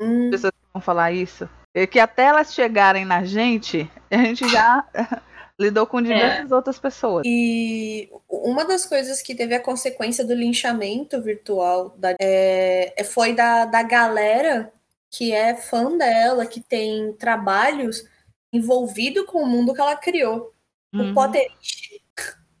[0.00, 1.48] Hum, pessoas que vão falar isso.
[1.74, 4.84] é Que até elas chegarem na gente, a gente já
[5.58, 7.22] lidou com diversas outras pessoas.
[7.26, 13.34] E uma das coisas que teve a consequência do linchamento virtual da- é, é- foi
[13.34, 14.72] da, da galera
[15.10, 18.04] que é fã dela, que tem trabalhos
[18.52, 20.52] envolvido com o mundo que ela criou.
[20.92, 21.10] Uhum.
[21.10, 22.00] O Potterish.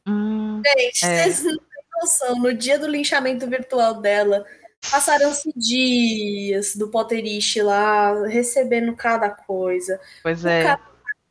[0.06, 1.22] Hum, Gente, É.
[1.24, 2.36] vocês não têm noção.
[2.36, 4.44] No dia do linchamento virtual dela,
[4.90, 10.00] passaram-se dias do Potterish lá, recebendo cada coisa.
[10.22, 10.62] pois O é.
[10.64, 10.80] cara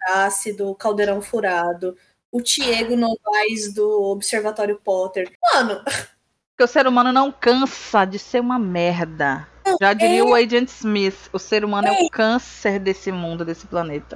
[0.07, 1.95] ácido, caldeirão furado.
[2.32, 5.32] O Diego Novaes do Observatório Potter.
[5.53, 9.47] Mano, Porque o ser humano não cansa de ser uma merda.
[9.82, 14.16] Já diria o Agent Smith, o ser humano é o câncer desse mundo, desse planeta.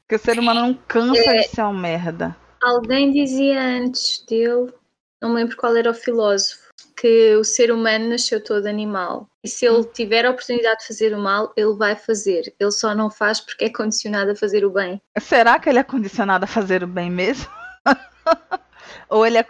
[0.00, 2.36] Porque o ser humano não cansa de ser uma merda.
[2.62, 4.72] Alguém dizia antes dele,
[5.20, 6.60] não me lembro qual era o filósofo,
[6.96, 9.28] que o ser humano nasceu todo animal.
[9.42, 12.54] E se ele tiver a oportunidade de fazer o mal, ele vai fazer.
[12.60, 15.00] Ele só não faz porque é condicionado a fazer o bem.
[15.18, 17.50] Será que ele é condicionado a fazer o bem mesmo?
[19.08, 19.46] Ou ele é,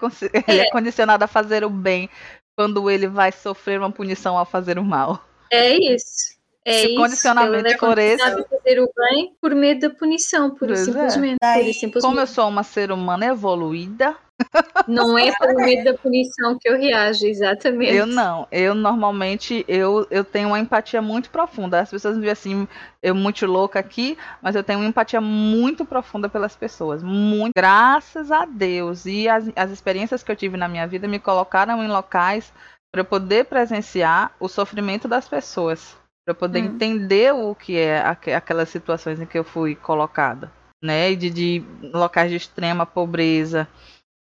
[0.49, 2.09] ele é condicionado a fazer o bem
[2.57, 5.23] quando ele vai sofrer uma punição ao fazer o mal?
[5.51, 6.41] É isso.
[6.65, 6.97] É Se o isso.
[7.01, 10.85] condicionamento é for esse- fazer o bem por medo da punição, Pois é.
[10.85, 11.37] simplesmente.
[11.43, 12.03] Daí, e simplesmente.
[12.09, 14.17] Como eu sou uma ser humana evoluída,
[14.89, 17.95] Não é pelo medo da punição que eu reajo, exatamente.
[17.95, 18.47] Eu não.
[18.51, 21.81] Eu normalmente eu, eu tenho uma empatia muito profunda.
[21.81, 22.69] As pessoas me veem assim,
[23.03, 27.03] eu muito louca aqui, mas eu tenho uma empatia muito profunda pelas pessoas.
[27.03, 27.53] Muito.
[27.57, 29.07] Graças a Deus.
[29.07, 32.53] E as, as experiências que eu tive na minha vida me colocaram em locais
[32.93, 35.97] para eu poder presenciar o sofrimento das pessoas.
[36.25, 36.67] Para poder hum.
[36.67, 40.53] entender o que é aquelas situações em que eu fui colocada.
[40.83, 41.15] Né?
[41.15, 43.69] De, de locais de extrema pobreza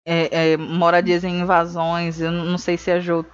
[0.05, 2.19] é, é, moradias em invasões.
[2.19, 3.25] Eu não sei se a Jo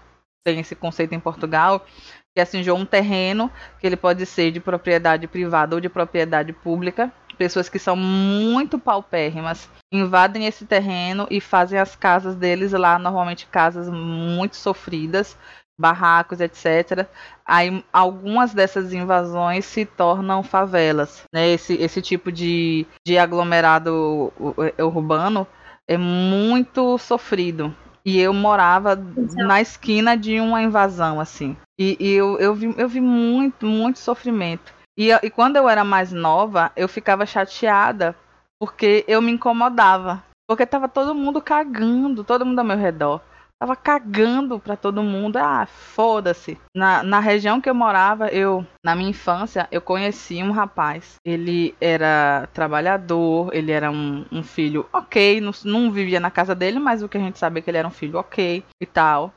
[0.43, 1.85] tem esse conceito em Portugal,
[2.33, 7.11] que assim, um terreno que ele pode ser de propriedade privada ou de propriedade pública.
[7.37, 13.47] Pessoas que são muito paupérrimas invadem esse terreno e fazem as casas deles lá, normalmente
[13.47, 15.37] casas muito sofridas,
[15.79, 17.07] barracos, etc.
[17.45, 21.23] Aí algumas dessas invasões se tornam favelas.
[21.33, 21.49] Né?
[21.49, 24.33] Esse, esse tipo de, de aglomerado
[24.77, 25.47] urbano
[25.87, 27.73] é muito sofrido.
[28.05, 29.47] E eu morava Exato.
[29.47, 31.55] na esquina de uma invasão, assim.
[31.77, 34.73] E, e, eu, eu, vi, eu vi muito, muito sofrimento.
[34.97, 38.15] E, e quando eu era mais nova, eu ficava chateada
[38.59, 40.23] porque eu me incomodava.
[40.47, 43.21] Porque tava todo mundo cagando, todo mundo ao meu redor.
[43.59, 45.35] Tava cagando pra todo mundo.
[45.37, 46.57] Ah, foda-se.
[46.73, 51.15] Na, na região que eu morava, eu, na minha infância, eu conheci um rapaz.
[51.25, 55.41] Ele era trabalhador, ele era um, um filho ok.
[55.41, 57.77] Não, não vivia na casa dele, mas o que a gente sabe é que ele
[57.77, 59.33] era um filho ok e tal.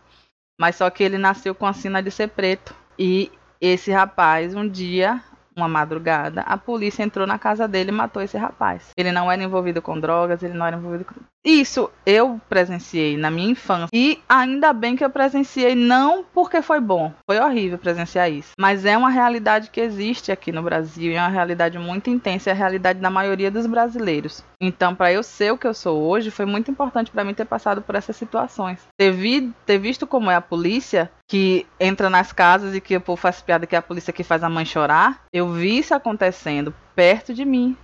[0.60, 2.72] Mas só que ele nasceu com a sina de ser preto.
[2.96, 5.20] E esse rapaz, um dia,
[5.56, 8.90] uma madrugada, a polícia entrou na casa dele e matou esse rapaz.
[8.96, 11.14] Ele não era envolvido com drogas, ele não era envolvido com.
[11.44, 13.88] Isso eu presenciei na minha infância.
[13.92, 18.52] E ainda bem que eu presenciei, não porque foi bom, foi horrível presenciar isso.
[18.58, 22.52] Mas é uma realidade que existe aqui no Brasil, é uma realidade muito intensa, é
[22.52, 24.44] a realidade da maioria dos brasileiros.
[24.60, 27.44] Então, para eu ser o que eu sou hoje, foi muito importante para mim ter
[27.44, 28.78] passado por essas situações.
[28.96, 33.00] Ter, vi, ter visto como é a polícia, que entra nas casas e que o
[33.00, 35.24] povo faz piada que é a polícia que faz a mãe chorar.
[35.32, 37.74] Eu vi isso acontecendo perto de mim.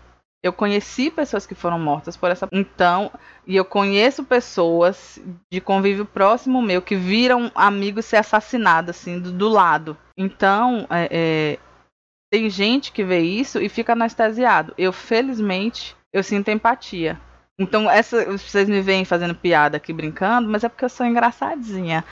[0.43, 2.47] Eu conheci pessoas que foram mortas por essa.
[2.53, 3.11] Então,
[3.47, 5.19] e eu conheço pessoas
[5.51, 9.97] de convívio próximo meu que viram amigos ser assassinados, assim, do, do lado.
[10.15, 11.59] Então, é, é,
[12.31, 14.75] tem gente que vê isso e fica anestesiado.
[14.77, 17.19] Eu, felizmente, eu sinto empatia.
[17.59, 22.05] Então, essa, vocês me veem fazendo piada aqui brincando, mas é porque eu sou engraçadinha.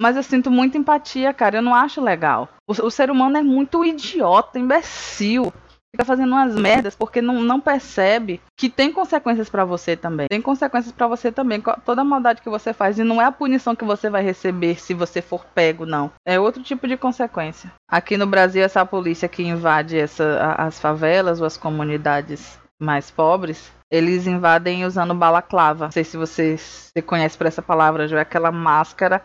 [0.00, 1.58] Mas eu sinto muita empatia, cara.
[1.58, 2.48] Eu não acho legal.
[2.66, 5.52] O, o ser humano é muito idiota, imbecil.
[5.90, 10.28] Fica fazendo umas merdas porque não, não percebe que tem consequências para você também.
[10.28, 11.62] Tem consequências para você também.
[11.84, 12.98] Toda maldade que você faz.
[12.98, 16.12] E não é a punição que você vai receber se você for pego, não.
[16.26, 17.72] É outro tipo de consequência.
[17.88, 23.72] Aqui no Brasil, essa polícia que invade essa, as favelas ou as comunidades mais pobres,
[23.90, 25.86] eles invadem usando balaclava.
[25.86, 29.22] Não sei se você, você conhece por essa palavra, já é aquela máscara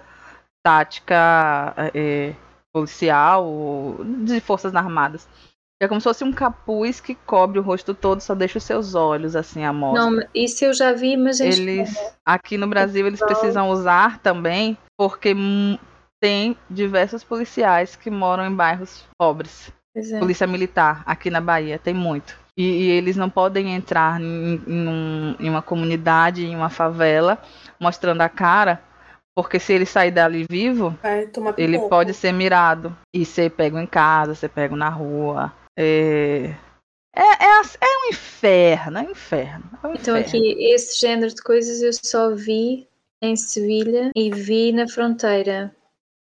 [0.64, 2.34] tática é,
[2.74, 5.28] policial de forças armadas.
[5.82, 8.96] É como se fosse um capuz que cobre o rosto todo, só deixa os seus
[8.96, 10.10] olhos assim a mostra.
[10.10, 11.94] Não, isso eu já vi, mas eles
[12.26, 15.36] aqui no Brasil eles precisam usar também, porque
[16.22, 19.74] tem diversos policiais que moram em bairros pobres.
[19.94, 20.20] É.
[20.20, 22.42] Polícia militar aqui na Bahia tem muito.
[22.58, 27.38] E, e eles não podem entrar em, em, um, em uma comunidade, em uma favela,
[27.80, 28.82] mostrando a cara,
[29.36, 30.98] porque se ele sair dali vivo,
[31.58, 35.52] ele pode ser mirado e ser pego em casa, ser pego na rua.
[35.78, 36.54] É,
[37.16, 39.70] é, é, é um inferno, é um inferno.
[39.84, 40.48] É um então inferno.
[40.50, 42.88] aqui, esse género de coisas eu só vi
[43.22, 45.74] em Sevilha e vi na fronteira.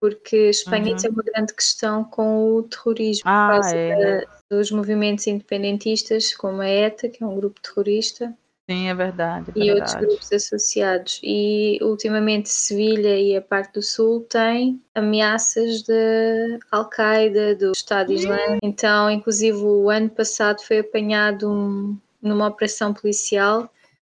[0.00, 0.96] Porque Espanha uhum.
[0.96, 3.22] tem uma grande questão com o terrorismo.
[3.26, 4.24] Ah, por causa é.
[4.50, 8.34] dos movimentos independentistas, como a ETA, que é um grupo terrorista,
[8.70, 9.50] Sim, é verdade.
[9.56, 11.20] É e outros grupos associados.
[11.24, 18.60] E ultimamente Sevilha e a parte do sul têm ameaças de Al-Qaeda, do Estado Islâmico.
[18.62, 23.68] Então, inclusive, o ano passado foi apanhado um, numa operação policial.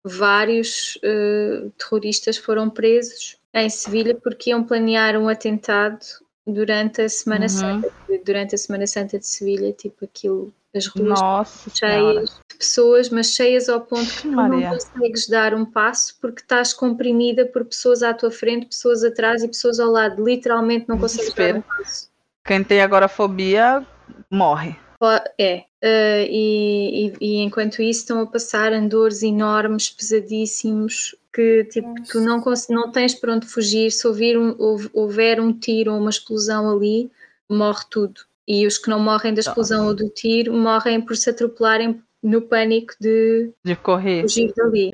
[0.04, 6.06] Vários uh, terroristas foram presos em Sevilha porque iam planear um atentado
[6.46, 7.50] durante a Semana uhum.
[7.50, 7.92] Santa.
[8.24, 12.26] Durante a Semana Santa de Sevilha, tipo aquilo as ruas Nossa cheias senhora.
[12.26, 16.74] de pessoas, mas cheias ao ponto que tu não consegues dar um passo porque estás
[16.74, 20.24] comprimida por pessoas à tua frente, pessoas atrás e pessoas ao lado.
[20.24, 22.10] Literalmente não consegues dar um passo.
[22.46, 23.86] Quem tem agora fobia
[24.30, 24.76] morre.
[25.38, 31.94] É, uh, e, e, e, enquanto isso estão a passar andores enormes, pesadíssimos, que tipo,
[32.10, 33.92] tu não, não tens para onde fugir.
[33.92, 34.56] Se ouvir um,
[34.94, 37.12] houver um tiro ou uma explosão ali,
[37.50, 38.22] morre tudo.
[38.48, 42.42] E os que não morrem da explosão ou do tiro morrem por se atropelarem no
[42.42, 44.22] pânico de, de correr.
[44.22, 44.92] fugir dali.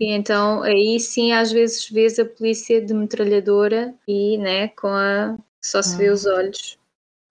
[0.00, 5.36] E então aí sim às vezes vês a polícia de metralhadora e né, com a.
[5.62, 6.14] só se vê Hum.
[6.14, 6.78] os olhos.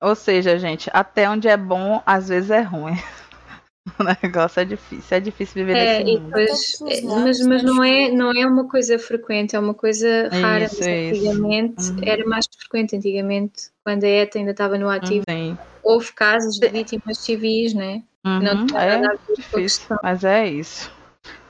[0.01, 2.93] Ou seja, gente, até onde é bom, às vezes é ruim.
[3.99, 6.35] O negócio é difícil, é difícil viver É, nesse mundo.
[6.35, 10.65] os é, mas, mas não, é, não é uma coisa frequente, é uma coisa rara.
[10.65, 11.21] Isso, mas isso.
[11.21, 12.01] antigamente Uhum.
[12.03, 12.95] era mais frequente.
[12.95, 15.57] Antigamente, quando a ETA ainda estava no ativo, Sim.
[15.83, 18.03] houve casos de vítimas civis, né?
[18.25, 19.97] Uhum, Não tinha é nada a difícil, questão.
[20.03, 20.91] mas é isso.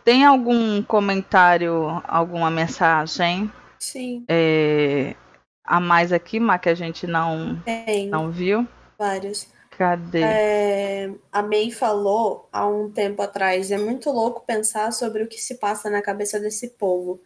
[0.04, 5.16] Tem algum comentário, alguma mensagem Sim, é,
[5.64, 8.68] a mais aqui, Má, que a gente não, tem não viu?
[8.98, 9.48] vários.
[9.80, 10.22] Cadê?
[10.22, 15.40] É, a May falou há um tempo atrás, é muito louco pensar sobre o que
[15.40, 17.22] se passa na cabeça desse povo.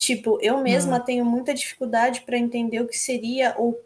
[0.00, 3.80] Tipo, eu mesma tenho muita dificuldade para entender o que seria ou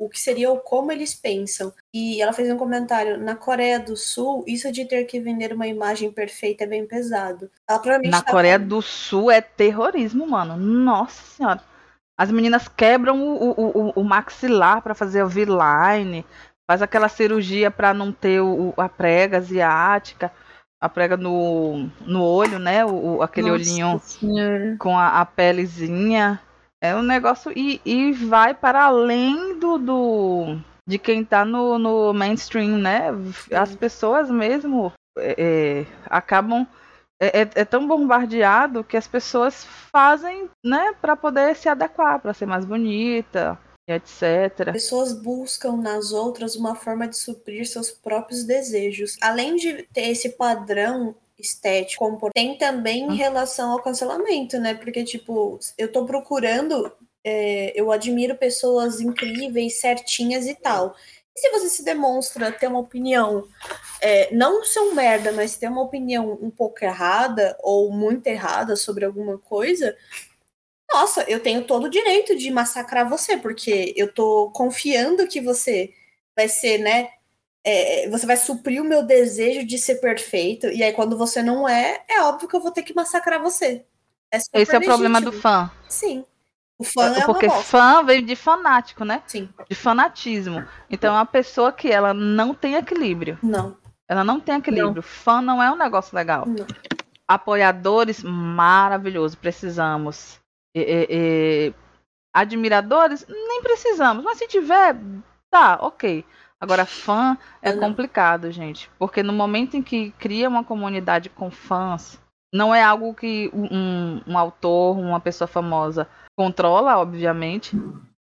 [0.00, 1.70] o que seria ou como eles pensam.
[1.92, 5.66] E ela fez um comentário: na Coreia do Sul, isso de ter que vender uma
[5.66, 7.50] imagem perfeita é bem pesado.
[7.68, 10.56] Ela provavelmente Na tá Coreia falando- do Sul é terrorismo, mano.
[10.56, 11.60] Nossa senhora.
[12.16, 16.24] As meninas quebram o, o, o, o maxilar pra fazer o V-line,
[16.68, 20.30] faz aquela cirurgia pra não ter o, a prega asiática,
[20.80, 22.84] a prega no, no olho, né?
[22.84, 24.76] O, aquele Nossa olhinho Senhora.
[24.78, 26.40] com a, a pelezinha.
[26.80, 27.50] É um negócio.
[27.56, 33.06] E, e vai para além do, do de quem tá no, no mainstream, né?
[33.52, 36.66] As pessoas mesmo é, é, acabam.
[37.20, 42.32] É, é- é tão bombardeado que as pessoas fazem, né, para poder se adequar, para
[42.32, 43.58] ser mais bonita,
[43.88, 44.72] etc.
[44.72, 49.16] Pessoas buscam nas outras uma forma de suprir seus próprios desejos.
[49.20, 54.74] Além de ter esse padrão estético, tem também em relação ao cancelamento, né?
[54.74, 56.92] Porque, tipo, eu tô procurando,
[57.24, 60.94] é, eu admiro pessoas incríveis, certinhas e tal.
[61.34, 63.46] E se você se demonstra ter uma opinião,
[64.00, 68.74] é, não ser um merda, mas ter uma opinião um pouco errada ou muito errada
[68.74, 69.96] sobre alguma coisa,
[70.92, 75.92] nossa, eu tenho todo o direito de massacrar você, porque eu tô confiando que você
[76.36, 77.10] vai ser, né?
[77.64, 81.68] é, você vai suprir o meu desejo de ser perfeito, e aí quando você não
[81.68, 83.84] é, é óbvio que eu vou ter que massacrar você.
[84.32, 85.42] É Esse é o problema do legítimo.
[85.42, 85.70] fã.
[85.86, 86.24] Sim.
[86.78, 87.70] O fã é Porque uma bosta.
[87.70, 89.22] fã veio de fanático, né?
[89.26, 89.48] Sim.
[89.68, 90.64] De fanatismo.
[90.88, 93.38] Então é uma pessoa que ela não tem equilíbrio.
[93.42, 93.76] Não.
[94.06, 95.02] Ela não tem equilíbrio.
[95.02, 96.46] Fã não é um negócio legal.
[96.46, 96.66] Não.
[97.26, 99.36] Apoiadores, maravilhoso.
[99.36, 100.38] Precisamos.
[100.74, 101.74] E- e-
[102.34, 104.22] Admiradores, nem precisamos.
[104.22, 104.96] Mas se tiver,
[105.50, 106.24] tá, ok.
[106.60, 108.90] Agora, fã é complicado, gente.
[108.98, 112.20] Porque no momento em que cria uma comunidade com fãs,
[112.52, 117.76] não é algo que um, um- um autor, uma pessoa famosa controla, obviamente.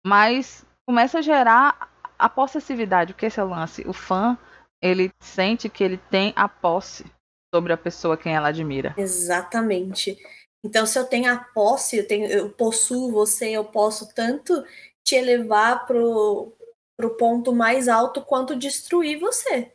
[0.06, 3.14] Mas começa a gerar a possessividade.
[3.14, 3.84] O que é esse lance?
[3.88, 4.38] O fã,
[4.82, 7.06] ele sente que ele tem a posse
[7.54, 8.94] sobre a pessoa quem ela admira.
[8.98, 10.18] Exatamente.
[10.64, 14.64] Então, se eu tenho a posse, eu, tenho, eu possuo você, eu posso tanto
[15.04, 16.54] te elevar pro,
[16.96, 19.74] pro ponto mais alto quanto destruir você.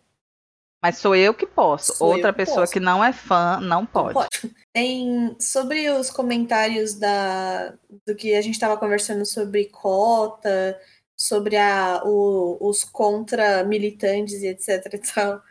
[0.83, 1.93] Mas sou eu que posso.
[1.95, 2.73] Sou Outra que pessoa posso.
[2.73, 4.15] que não é fã não pode.
[4.15, 4.55] Pode.
[4.73, 7.75] Tem sobre os comentários da
[8.07, 10.81] do que a gente estava conversando sobre cota,
[11.19, 15.43] sobre a, o- os contra militantes e etc e tal.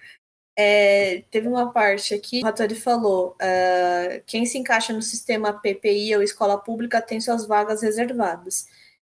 [0.60, 6.16] É, teve uma parte aqui, o Rattori falou: ah, quem se encaixa no sistema PPI
[6.16, 8.66] ou escola pública tem suas vagas reservadas.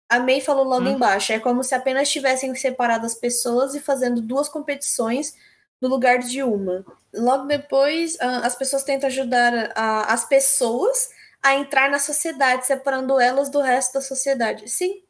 [0.09, 0.93] A May falou logo Hum.
[0.95, 5.35] embaixo: é como se apenas tivessem separado as pessoas e fazendo duas competições
[5.81, 6.85] no lugar de uma.
[7.13, 11.09] Logo depois, ah, as pessoas tentam ajudar a- as pessoas
[11.41, 14.67] a entrar na sociedade, separando elas do resto da sociedade.
[14.69, 15.01] Sim.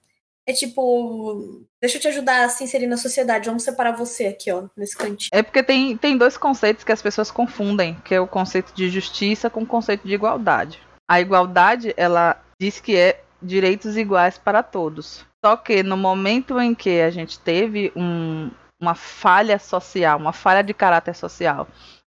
[0.48, 3.48] É tipo, deixa eu te ajudar a se inserir na sociedade.
[3.48, 5.30] Vamos separar você aqui, ó, nesse cantinho.
[5.34, 8.90] É porque tem, tem dois conceitos que as pessoas confundem, que é o conceito de
[8.90, 10.80] justiça com o conceito de igualdade.
[11.10, 15.26] A igualdade, ela diz que é direitos iguais para todos.
[15.46, 18.50] Só que no momento em que a gente teve um-
[18.82, 21.68] uma falha social, uma falha de caráter social,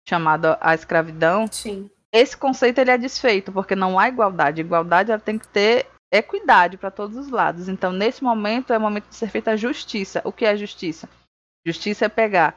[0.07, 1.89] chamada a escravidão, Sim.
[2.13, 4.61] esse conceito ele é desfeito, porque não há igualdade.
[4.61, 5.87] Igualdade ela tem que ter
[6.17, 7.67] equidade para todos os lados.
[7.67, 10.21] Então, nesse momento, é o momento de ser feita a justiça.
[10.23, 11.09] O que é justiça?
[11.65, 12.55] Justiça é pegar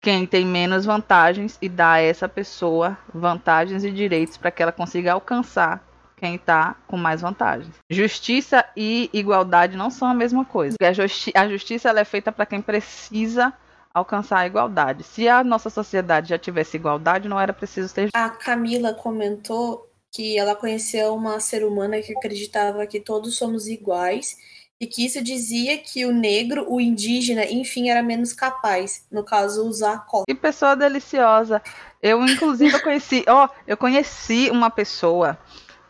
[0.00, 4.72] quem tem menos vantagens e dar a essa pessoa vantagens e direitos para que ela
[4.72, 5.84] consiga alcançar
[6.16, 7.74] quem está com mais vantagens.
[7.90, 10.76] Justiça e igualdade não são a mesma coisa.
[10.80, 13.52] A, justi a justiça é feita para quem precisa
[13.94, 15.04] alcançar a igualdade.
[15.04, 20.38] Se a nossa sociedade já tivesse igualdade, não era preciso ter A Camila comentou que
[20.38, 24.36] ela conheceu uma ser humana que acreditava que todos somos iguais
[24.80, 29.04] e que isso dizia que o negro, o indígena, enfim, era menos capaz.
[29.10, 30.24] No caso, usar a cota.
[30.28, 31.60] Que pessoa deliciosa.
[32.00, 35.36] Eu, inclusive, eu conheci, ó, eu conheci uma pessoa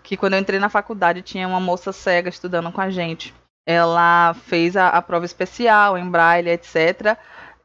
[0.03, 3.35] que quando eu entrei na faculdade tinha uma moça cega estudando com a gente.
[3.67, 7.19] Ela fez a, a prova especial em braille, etc.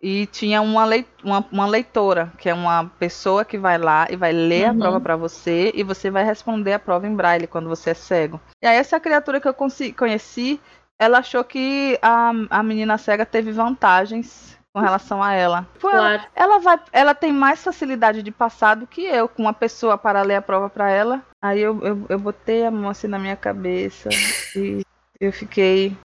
[0.03, 4.17] E tinha uma, leit uma, uma, leitora, que é uma pessoa que vai lá e
[4.17, 4.71] vai ler uhum.
[4.71, 7.93] a prova para você e você vai responder a prova em braille quando você é
[7.93, 8.41] cego.
[8.61, 9.55] E aí essa criatura que eu
[9.97, 10.59] conheci,
[10.99, 15.65] ela achou que a, a menina cega teve vantagens com relação a ela.
[15.79, 15.97] Claro.
[15.97, 16.27] ela.
[16.35, 20.21] Ela vai, ela tem mais facilidade de passar do que eu, com uma pessoa para
[20.21, 21.21] ler a prova para ela.
[21.41, 24.09] Aí eu, eu, eu botei a mão assim na minha cabeça
[24.55, 24.81] e
[25.19, 25.97] eu fiquei.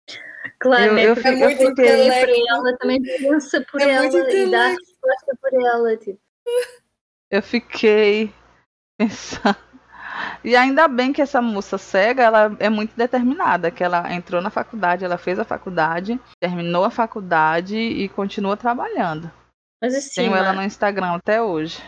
[0.61, 1.05] Claro, eu, né?
[1.07, 2.45] eu, é muito eu fiquei...
[2.49, 6.21] ela também pensa por é ela e dá resposta por ela, tipo.
[7.31, 8.33] Eu fiquei
[8.99, 9.69] pensando.
[10.43, 14.51] E ainda bem que essa moça cega, ela é muito determinada, que ela entrou na
[14.51, 19.31] faculdade, ela fez a faculdade, terminou a faculdade e continua trabalhando.
[19.81, 21.81] Mas assim, Tenho ela no Instagram até hoje.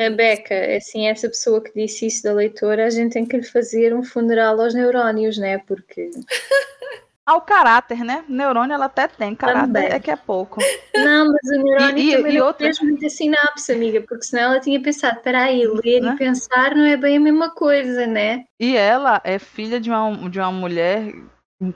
[0.00, 3.94] Rebeca, assim, essa pessoa que disse isso da leitora, a gente tem que lhe fazer
[3.94, 5.58] um funeral aos neurónios, né?
[5.58, 6.10] Porque
[7.26, 8.24] ao caráter, né?
[8.26, 9.84] Neurônio ela até tem, caráter também.
[9.84, 10.58] é que é pouco.
[10.96, 12.64] Não, mas o neurônio e, também e, não outra...
[12.64, 16.12] fez muita sinapse, amiga, porque senão ela tinha pensado, peraí, ler né?
[16.14, 18.46] e pensar não é bem a mesma coisa, né?
[18.58, 21.12] E ela é filha de uma, de uma mulher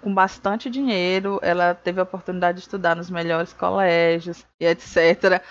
[0.00, 5.42] com bastante dinheiro, ela teve a oportunidade de estudar nos melhores colégios e etc.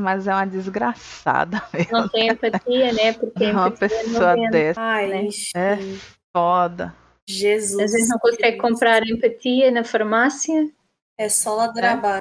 [0.00, 1.62] Mas é uma desgraçada.
[1.74, 1.92] Mesmo.
[1.92, 3.12] Não tem empatia, né?
[3.12, 5.28] Porque uma pessoa dessa Ai, né?
[5.54, 5.78] é
[6.34, 6.94] foda.
[7.28, 7.78] Jesus.
[7.82, 10.70] Às vezes não consegue comprar empatia na farmácia.
[11.18, 12.20] É só ladrar é.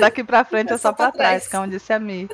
[0.00, 2.28] Daqui pra frente é, é só, pra, trás, trás, como disse a Mi.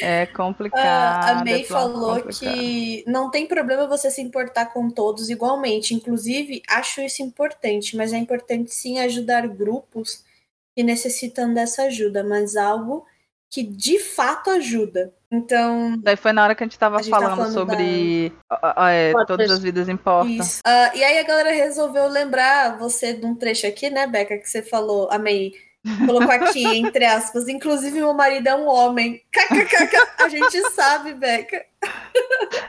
[0.00, 0.80] É complicado.
[0.82, 2.54] Ah, a May é falou complicado.
[2.54, 5.94] que não tem problema você se importar com todos igualmente.
[5.94, 10.24] Inclusive, acho isso importante, mas é importante sim ajudar grupos
[10.74, 13.06] que necessitam dessa ajuda, mas algo
[13.50, 15.12] que de fato ajuda.
[15.30, 15.96] Então.
[15.98, 18.90] Daí foi na hora que a gente tava, a gente falando, falando, sobre da...
[18.90, 20.32] é, todas as vidas importam.
[20.32, 20.60] Isso.
[20.60, 24.48] Uh, e aí a galera resolveu lembrar você de um trecho aqui, né, Beca, que
[24.48, 25.52] você falou, amei.
[26.06, 29.22] Colocou aqui, entre aspas, inclusive meu marido é um homem.
[30.18, 31.64] A gente sabe, Beca.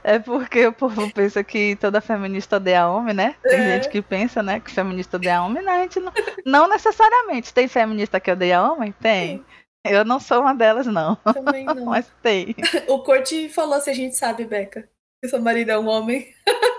[0.04, 3.36] É porque o povo pensa que toda feminista odeia homem, né?
[3.42, 3.76] Tem é.
[3.76, 5.64] gente que pensa, né, que feminista odeia homem.
[5.64, 6.12] Não, a gente não,
[6.46, 7.54] não necessariamente.
[7.54, 8.94] Tem feminista que odeia homem?
[9.00, 9.38] Tem.
[9.38, 9.46] Sim.
[9.86, 11.16] Eu não sou uma delas, não.
[11.16, 11.86] Também não.
[11.86, 12.56] Mas tem.
[12.88, 14.90] O Corte falou se a gente sabe, Beca.
[15.22, 16.28] Que seu marido é um homem.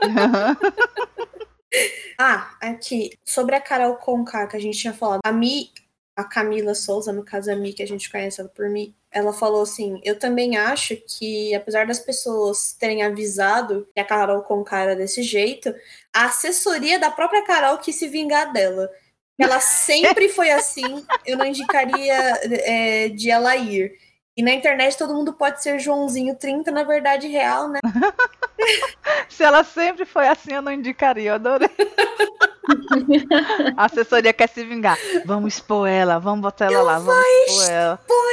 [2.18, 3.10] ah, aqui.
[3.24, 5.20] Sobre a Carol Conká que a gente tinha falado.
[5.24, 5.70] A Mi,
[6.16, 9.34] a Camila Souza, no caso a Mi, que a gente conhece ela por mim, ela
[9.34, 14.80] falou assim: Eu também acho que, apesar das pessoas terem avisado que a Carol Conká
[14.80, 15.74] era desse jeito,
[16.12, 18.90] a assessoria da própria Carol quis se vingar dela.
[19.38, 22.14] Ela sempre foi assim, eu não indicaria
[22.44, 23.92] é, de ela ir.
[24.36, 27.80] E na internet todo mundo pode ser Joãozinho 30, na verdade real, né?
[29.30, 31.70] Se ela sempre foi assim, eu não indicaria, eu adorei.
[33.76, 34.98] A assessoria quer se vingar.
[35.24, 38.00] Vamos expor ela, vamos botar ela eu lá, vamos expor ela.
[38.00, 38.26] Expor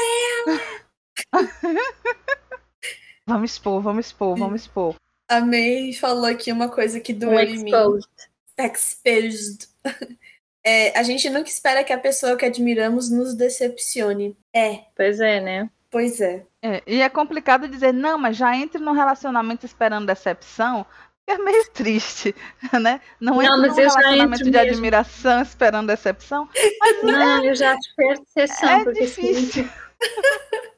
[0.47, 0.59] ela.
[3.25, 4.95] vamos expor, vamos expor, vamos expor.
[5.29, 7.71] A May falou aqui uma coisa que doeu em mim.
[8.57, 9.69] Exposed.
[10.65, 14.35] É, a gente nunca espera que a pessoa que admiramos nos decepcione.
[14.53, 14.85] É.
[14.95, 15.69] Pois é, né?
[15.93, 16.43] Pois é.
[16.59, 16.81] é.
[16.87, 20.83] E é complicado dizer, não, mas já entre no relacionamento esperando decepção,
[21.27, 22.35] é meio triste,
[22.81, 22.99] né?
[23.19, 24.71] Não, não entre num relacionamento de mesmo.
[24.71, 26.49] admiração esperando decepção.
[26.79, 28.69] Mas não, é, eu já espero decepção.
[28.69, 29.69] É porque difícil.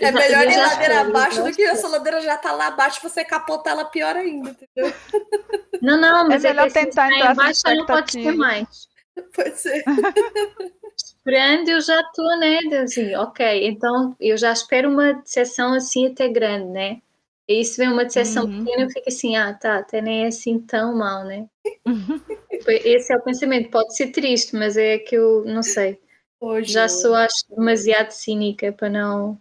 [0.00, 3.72] É melhor ir ladeira abaixo do que essa ladeira já tá lá abaixo você capotar
[3.72, 4.94] ela pior ainda, entendeu?
[5.82, 7.74] Não, não, mas é melhor é tentar entrar sem expectativa.
[7.74, 8.88] Não pode ser mais.
[9.34, 9.84] Pode ser.
[11.24, 12.58] Grande eu já estou, né?
[12.82, 17.00] Assim, ok, então eu já espero uma decepção assim até grande, né?
[17.48, 18.64] E isso vem uma decepção uhum.
[18.64, 21.46] pequena, eu fico assim, ah, tá, até nem é assim tão mal, né?
[22.68, 25.98] Esse é o pensamento, pode ser triste, mas é que eu não sei.
[26.40, 29.38] Hoje já sou, acho, demasiado cínica para não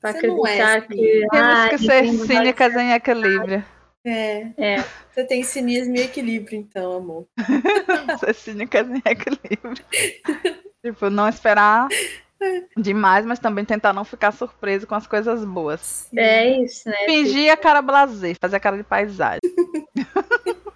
[0.00, 0.96] para é acreditar é, que.
[0.96, 3.64] Temos ah, que ser cínicas em equilíbrio.
[4.04, 4.52] É.
[4.56, 4.84] é.
[5.10, 7.26] Você tem cinismo e equilíbrio, então, amor.
[8.18, 9.84] Você é cínica em equilíbrio.
[10.92, 11.88] Tipo, não esperar
[12.76, 16.08] demais, mas também tentar não ficar surpreso com as coisas boas.
[16.16, 16.96] É isso, né?
[17.06, 19.40] Fingir a cara blazer, fazer a cara de paisagem.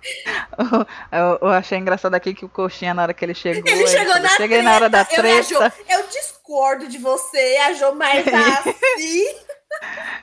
[1.13, 3.63] eu, eu, achei engraçado aqui que o coxinha, na hora que ele chegou.
[3.67, 5.73] Ele, ele chegou na Cheguei treta, na hora da treta.
[5.89, 9.25] Eu, eu discordo de você, a Jo mais assim.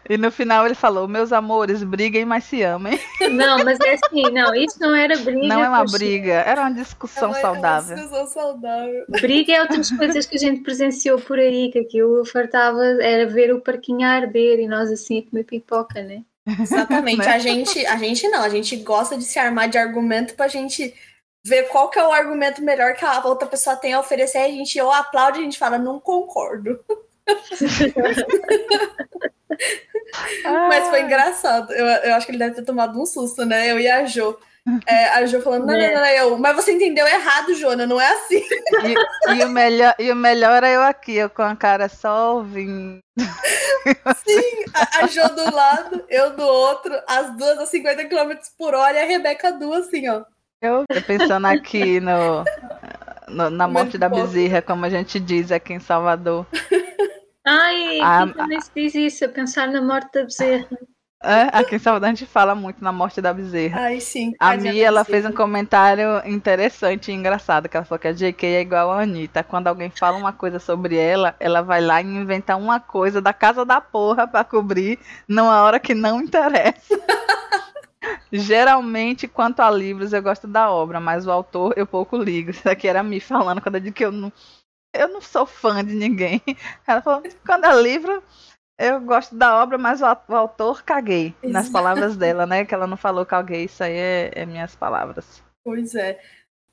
[0.09, 2.99] E no final ele falou: Meus amores, briguem, mas se amem.
[3.31, 5.47] Não, mas é assim, não, isso não era briga.
[5.47, 5.97] Não é uma poxa.
[5.97, 7.91] briga, era uma discussão É uma- saudável.
[7.97, 9.05] É uma discussão saudável.
[9.09, 13.53] Briga é outras coisas que a gente presenciou por aí, que aquilo fartava, era ver
[13.53, 16.23] o parquinho a arder e nós assim a comer pipoca, né?
[16.59, 17.17] Exatamente.
[17.27, 17.33] Né?
[17.33, 20.93] A gente, a gente não, a gente gosta de se armar de argumento pra gente
[21.45, 24.37] ver qual que é o argumento melhor que a outra pessoa tem a oferecer.
[24.39, 26.79] A gente ou aplaude, a gente fala, não concordo.
[30.69, 31.71] Mas foi engraçado.
[31.73, 33.69] Eu, eu acho que ele deve ter tomado um susto, né?
[33.71, 34.37] Eu e a Jo.
[34.85, 38.01] É, a Jo falando, não, não, não, não, eu, mas você entendeu errado, Jona, não
[38.01, 38.43] é assim.
[38.83, 42.35] E, e o melhor, e o melhor é eu aqui, eu com a cara só
[42.35, 42.99] ouvindo.
[43.17, 48.75] Sim, a, a Jo do lado, eu do outro, as duas a 50 km por
[48.75, 50.23] hora e a Rebeca duas, assim, ó.
[50.61, 52.43] Eu tô pensando aqui no,
[53.29, 54.27] no- na morte da Muito bom.
[54.27, 56.45] bezerra, como a gente diz aqui em Salvador.
[57.47, 60.67] Ai, Ah, aqui também se diz isso, a pensar na morte da bezerra.
[61.23, 63.81] É, aqui em Salvador a gente fala muito na morte da bezerra.
[63.81, 64.33] Ai, sim.
[64.39, 68.13] A tadinha Mia, ela fez um comentário interessante e engraçado, que ela falou que a
[68.13, 69.43] JK é igual a Anitta.
[69.43, 73.33] Quando alguém fala uma coisa sobre ela, ela vai lá e inventa uma coisa da
[73.33, 76.99] casa da porra pra cobrir numa hora que não interessa.
[78.31, 82.51] Geralmente, quanto a livros, eu gosto da obra, mas o autor eu pouco ligo.
[82.51, 84.31] Isso aqui era me falando quando eu digo que eu não,
[84.97, 86.41] eu não sou fã de ninguém.
[86.87, 88.21] Ela falou, quando é livro,
[88.77, 91.33] eu gosto da obra, mas o, o autor caguei.
[91.43, 91.73] Nas Exato.
[91.73, 92.65] palavras dela, né?
[92.65, 95.41] Que ela não falou caguei, isso aí é, é minhas palavras.
[95.63, 96.19] Pois é.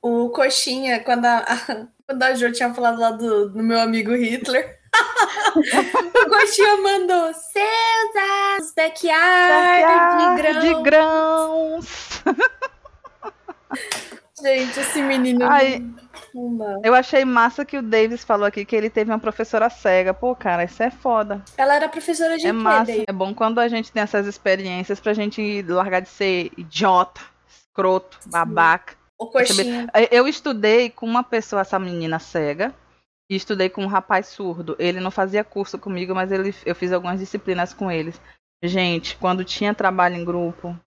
[0.01, 4.13] O Coxinha, quando a, a- quando a Jo tinha falado lá do, do meu amigo
[4.15, 4.77] Hitler,
[5.55, 10.61] o Coxinha mandou César, backyard de grão.
[10.61, 12.21] de grãos.
[14.41, 15.83] Gente, esse menino Ai.
[16.83, 20.13] Eu achei massa que o Davis falou aqui que ele teve uma professora cega.
[20.13, 21.41] Pô, cara, isso é foda.
[21.57, 23.03] Ela era professora de É quê, massa.
[23.07, 28.19] É bom quando a gente tem essas experiências pra gente largar de ser idiota, escroto,
[28.27, 28.95] babaca.
[29.17, 29.87] O Coxinha.
[30.11, 32.73] Eu estudei com uma pessoa, essa menina cega,
[33.29, 34.75] e estudei com um rapaz surdo.
[34.77, 38.19] Ele não fazia curso comigo, mas ele, eu fiz algumas disciplinas com eles.
[38.61, 40.77] Gente, quando tinha trabalho em grupo,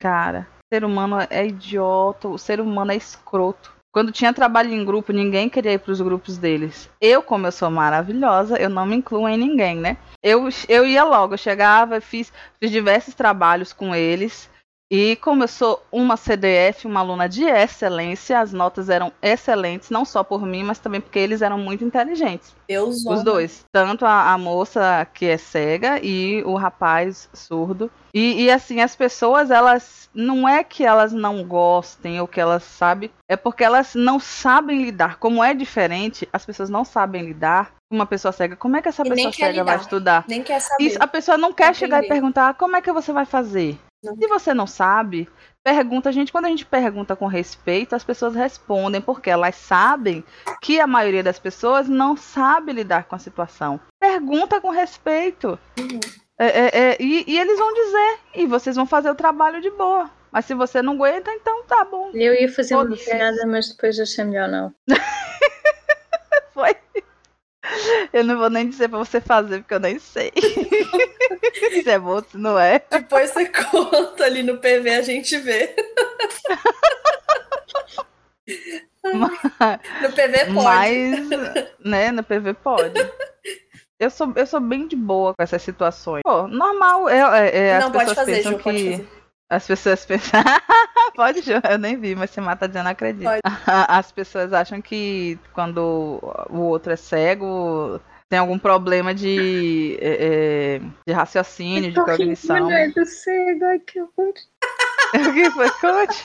[0.00, 3.75] cara, o ser humano é idiota, o ser humano é escroto.
[3.96, 6.90] Quando tinha trabalho em grupo, ninguém queria ir para os grupos deles.
[7.00, 9.96] Eu, como eu sou maravilhosa, eu não me incluo em ninguém, né?
[10.22, 12.30] Eu, eu ia logo, eu chegava, fiz,
[12.60, 14.50] fiz diversos trabalhos com eles.
[14.90, 20.04] E como eu sou uma CDF, uma aluna de excelência, as notas eram excelentes, não
[20.04, 22.54] só por mim, mas também porque eles eram muito inteligentes.
[22.68, 23.64] Deus Os dois.
[23.72, 27.90] Tanto a, a moça que é cega e o rapaz surdo.
[28.14, 30.06] E, e, assim, as pessoas, elas.
[30.14, 33.10] Não é que elas não gostem ou que elas sabem.
[33.28, 35.18] É porque elas não sabem lidar.
[35.18, 38.56] Como é diferente, as pessoas não sabem lidar com uma pessoa cega.
[38.56, 39.82] Como é que essa E pessoa cega vai lidar.
[39.82, 40.24] estudar?
[40.26, 40.84] Nem quer saber.
[40.84, 43.78] Isso, a pessoa não quer chegar e perguntar como é que você vai fazer.
[44.02, 44.16] Não.
[44.16, 45.28] Se você não sabe,
[45.64, 46.30] pergunta a gente.
[46.32, 50.24] Quando a gente pergunta com respeito, as pessoas respondem, porque elas sabem
[50.60, 53.80] que a maioria das pessoas não sabe lidar com a situação.
[54.00, 55.58] Pergunta com respeito.
[55.78, 56.00] Uhum.
[56.38, 59.70] É, é, é, e, e eles vão dizer, e vocês vão fazer o trabalho de
[59.70, 60.10] boa.
[60.30, 62.10] Mas se você não aguenta, então tá bom.
[62.12, 64.74] Eu ia fazer uma piada, mas depois achei melhor não.
[68.12, 70.32] Eu não vou nem dizer pra você fazer, porque eu nem sei.
[71.82, 72.82] se é bom, se não é.
[72.90, 75.74] Depois você conta ali no PV, a gente vê.
[80.02, 80.64] No PV pode.
[80.64, 81.28] Mas,
[81.84, 82.94] né, no PV pode.
[83.98, 86.22] Eu sou, eu sou bem de boa com essas situações.
[86.22, 87.08] Pô, normal.
[87.08, 88.62] É, é, é, as não, pode pessoas fazer, pensam Ju, que.
[88.64, 89.15] pode fazer.
[89.48, 90.42] As pessoas pensam.
[91.14, 93.24] pode, Ju, eu nem vi, mas você mata dizendo acredito.
[93.24, 93.40] Pode.
[93.66, 96.18] As pessoas acham que quando
[96.50, 102.58] o outro é cego, tem algum problema de, é, de raciocínio, de cognição.
[102.58, 104.34] Não é cego, ai que horror.
[105.14, 105.70] O que foi?
[105.80, 106.24] Conte,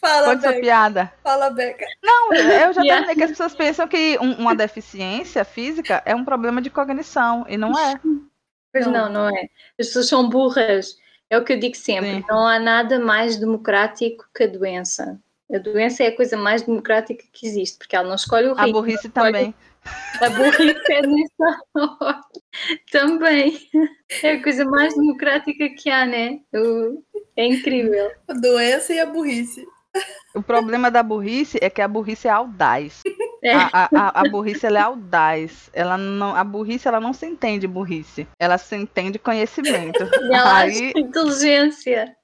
[0.00, 0.60] Fala, conte sua Beca.
[0.62, 1.12] piada.
[1.22, 1.84] Fala, Beca.
[2.02, 2.82] Não, eu já Yeah.
[3.06, 7.44] terminei que as pessoas pensam que um- uma deficiência física é um problema de cognição,
[7.48, 8.00] e não é.
[8.72, 8.92] Pois Não.
[8.92, 9.42] não, não é.
[9.78, 10.96] As pessoas são burras.
[11.32, 12.16] É o que eu digo sempre.
[12.16, 12.24] Sim.
[12.28, 15.18] Não há nada mais democrático que a doença.
[15.50, 18.66] A doença é a coisa mais democrática que existe, porque ela não escolhe o A
[18.66, 18.78] rico.
[18.78, 19.54] burrice também.
[20.20, 22.20] A burrice é nessa
[22.92, 23.58] Também.
[24.22, 26.40] É a coisa mais democrática que há, né?
[27.34, 28.10] É incrível.
[28.28, 29.66] A doença e a burrice.
[30.34, 33.00] O problema da burrice é que a burrice é audaz.
[33.42, 33.54] É.
[33.54, 35.68] A, a, a- burrice ela é audaz.
[35.72, 38.26] Ela não, a burrice ela não se entende burrice.
[38.38, 40.02] Ela se entende conhecimento.
[40.04, 42.14] E ela Aí, inteligência.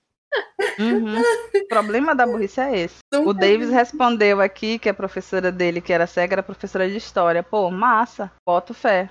[0.79, 1.19] uhum.
[1.21, 2.99] O problema da burrice é esse.
[3.25, 7.43] O Davis respondeu aqui que a professora dele, que era cega, era professora de história.
[7.43, 8.31] Pô, massa.
[8.47, 9.11] Boto fé.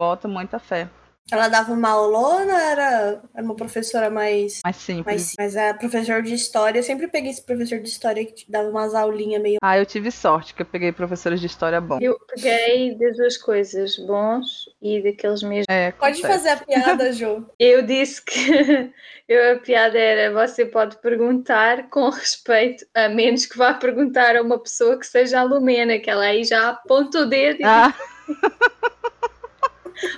[0.00, 0.88] Boto muita fé.
[1.30, 4.60] Ela dava uma aulona, era, era uma professora mais.
[4.64, 5.34] Mais simples.
[5.38, 8.50] Mas, mas a professora de história, eu sempre peguei esse professor de história que te
[8.50, 9.58] dava umas aulinhas meio.
[9.62, 11.98] Ah, eu tive sorte, que eu peguei professores de história bom.
[12.00, 15.66] Eu peguei das duas coisas, bons e daqueles mesmos.
[15.68, 17.44] É, Pode fazer a piada, Jô.
[17.58, 18.92] Eu disse que
[19.28, 24.42] eu, a piada era você pode perguntar com respeito, a menos que vá perguntar a
[24.42, 27.94] uma pessoa que seja a Lumena, que ela aí já aponta o dedo e Ah,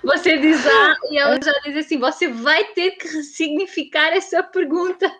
[0.02, 5.10] você diz A e ela já diz assim: você vai ter que ressignificar essa pergunta.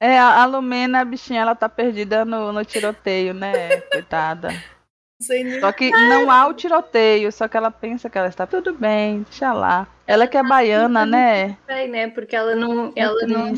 [0.00, 3.80] é, a Lumena, a bichinha, ela tá perdida no, no tiroteio, né?
[3.92, 4.48] Coitada.
[4.50, 5.60] Não sei nem.
[5.60, 9.22] Só que não há o tiroteio, só que ela pensa que ela está tudo bem,
[9.22, 9.86] deixa lá.
[10.06, 11.56] Ela que é baiana, né?
[11.66, 12.08] Sei, né?
[12.08, 13.52] Porque ela não, ela não,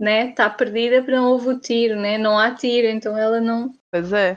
[0.00, 0.30] né?
[0.30, 2.18] Está perdida porque não houve o tiro, né?
[2.18, 3.70] Não há tiro, então ela não.
[3.92, 4.36] Pois é,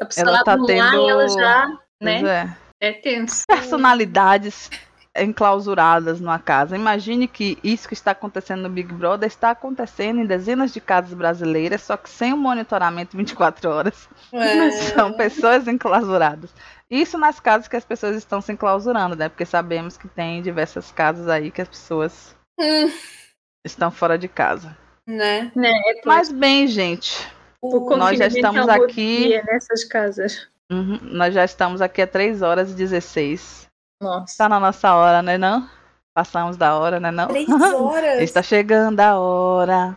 [0.00, 1.66] A pessoa Ela tá lá tendo- e ela já,
[2.00, 2.28] pois né?
[2.50, 2.63] é.
[2.84, 3.44] É tenso.
[3.46, 4.70] Personalidades
[5.16, 6.76] enclausuradas numa casa.
[6.76, 11.14] Imagine que isso que está acontecendo no Big Brother está acontecendo em dezenas de casas
[11.14, 14.08] brasileiras, só que sem o monitoramento 24 horas.
[14.32, 16.50] É, São pessoas enclausuradas.
[16.90, 19.28] Isso nas casas que as pessoas estão se enclausurando, né?
[19.28, 22.90] Porque sabemos que tem diversas casas aí que as pessoas Hum,
[23.64, 24.76] estão fora de casa.
[25.06, 25.50] né?
[25.54, 25.70] Né?
[25.70, 27.26] É Mas bem, gente,
[27.62, 30.48] o nós já estamos é aqui- nessas casas.
[30.70, 33.66] Uhum, nós já estamos aqui há 3 horas e 16.
[34.02, 34.24] Nossa.
[34.30, 35.68] Está na nossa hora, né não?
[36.14, 37.28] Passamos da hora, né não?
[37.28, 38.20] Três horas.
[38.20, 39.96] Está chegando a hora.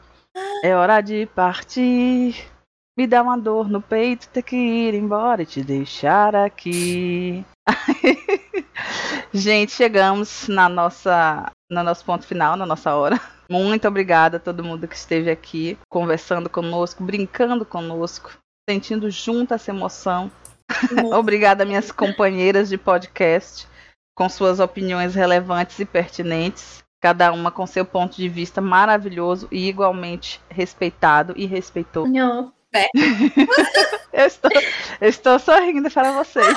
[0.64, 2.36] É hora de partir.
[2.98, 7.46] Me dá uma dor no peito ter que ir embora e te deixar aqui.
[9.32, 13.22] Gente, chegamos na nossa, no nosso ponto final, na nossa hora.
[13.50, 18.32] Muito obrigada a todo mundo que esteve aqui, conversando conosco, brincando conosco,
[18.68, 20.32] sentindo junto essa emoção.
[21.18, 23.68] Obrigada, minhas companheiras de podcast,
[24.16, 29.68] com suas opiniões relevantes e pertinentes, cada uma com seu ponto de vista maravilhoso e
[29.68, 32.12] igualmente respeitado e respeitoso.
[32.12, 32.52] Não.
[34.14, 34.52] Eu estou,
[35.02, 36.48] eu estou sorrindo para vocês.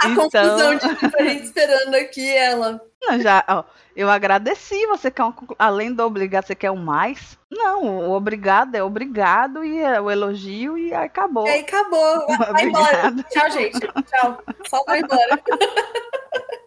[0.00, 2.80] A Então- confusão de muita gente esperando aqui ela.
[3.00, 3.64] Não, já, ó,
[3.94, 4.84] eu agradeci.
[4.86, 7.38] Você quer um, além do obrigado, você quer um mais?
[7.50, 11.46] Não, o obrigado é obrigado e é o elogio e acabou.
[11.46, 12.26] E aí acabou.
[12.26, 13.14] Vai, vai embora.
[13.30, 13.78] Tchau, gente.
[13.80, 14.42] Tchau.
[14.68, 15.40] Só vai embora.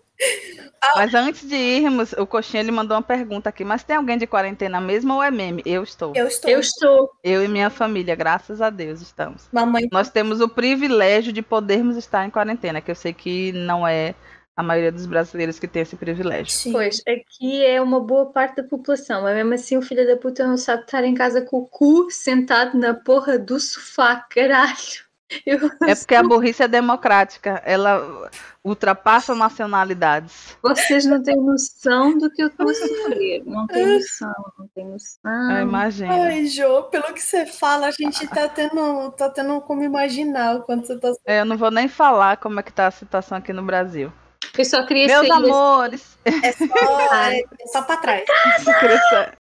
[0.95, 3.63] Mas antes de irmos, o Coxinha ele mandou uma pergunta aqui.
[3.63, 5.61] Mas tem alguém de quarentena mesmo ou é meme?
[5.65, 6.13] Eu estou.
[6.15, 6.51] Eu estou.
[6.51, 7.11] Eu estou.
[7.23, 9.47] Eu e minha família, graças a Deus, estamos.
[9.51, 9.87] Mamãe.
[9.91, 14.15] Nós temos o privilégio de podermos estar em quarentena, que eu sei que não é
[14.55, 16.51] a maioria dos brasileiros que tem esse privilégio.
[16.51, 16.71] Sim.
[16.71, 20.47] Pois, aqui é uma boa parte da população, mas mesmo assim o filho da puta
[20.47, 25.04] não sabe estar em casa com o cu sentado na porra do sofá, caralho.
[25.87, 28.29] É porque a burrice é democrática, ela
[28.63, 30.57] ultrapassa nacionalidades.
[30.61, 33.43] Vocês não têm noção do que eu estou a sofrer.
[33.45, 35.51] Não têm noção, não têm noção.
[35.51, 36.11] Eu imagino.
[36.11, 40.63] Ai, Jô, pelo que você fala, a gente tá tendo, tá tendo como imaginar o
[40.63, 41.11] quanto você tá.
[41.25, 44.11] É, Eu não vou nem falar como é que tá a situação aqui no Brasil.
[44.57, 48.23] Eu só queria Meus amores, É só, é, é só pra trás.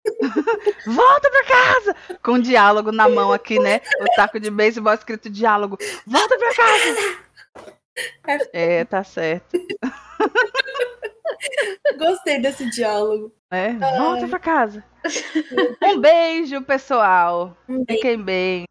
[0.86, 1.96] volta pra casa!
[2.22, 3.80] Com um diálogo na mão aqui, né?
[4.00, 5.76] O taco de beisebol escrito diálogo.
[6.06, 7.18] Volta pra casa!
[8.52, 9.56] É, tá certo.
[11.98, 13.32] Gostei desse diálogo.
[13.50, 14.84] É, volta pra casa.
[15.82, 17.56] Um beijo, pessoal.
[17.68, 18.00] Um beijo.
[18.02, 18.64] Fiquem bem.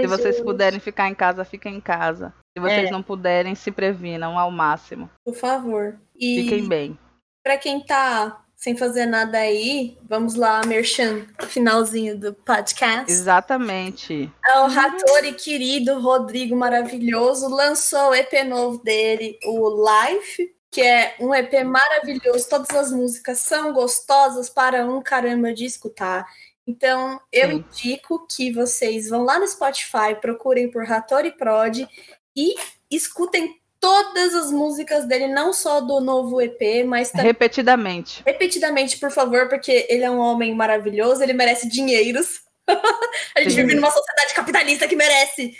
[0.00, 2.32] Se vocês puderem ficar em casa, fiquem em casa.
[2.56, 2.90] Se vocês É.
[2.90, 5.10] não puderem, se previnam ao máximo.
[5.22, 5.98] Por favor.
[6.18, 6.98] E Fiquem bem.
[7.44, 13.08] pra quem tá sem fazer nada aí, vamos lá, Merchan, finalzinho do podcast.
[13.08, 14.28] Exatamente.
[14.44, 21.14] É O Hattori querido, Rodrigo maravilhoso, lançou o EP novo dele, o Life, que é
[21.20, 22.48] um EP maravilhoso.
[22.48, 26.26] Todas as músicas são gostosas para um caramba de escutar.
[26.66, 27.54] Então, eu Sim.
[27.70, 31.86] indico que vocês vão lá no Spotify, procurem por Hattori Prod
[32.34, 32.56] e
[32.90, 38.22] escutem todas as músicas dele, não só do novo EP, mas também Repetidamente.
[38.24, 42.40] repetidamente, por favor, porque ele é um homem maravilhoso, ele merece dinheiros.
[43.36, 43.62] a gente Sim.
[43.62, 45.56] vive numa sociedade capitalista que merece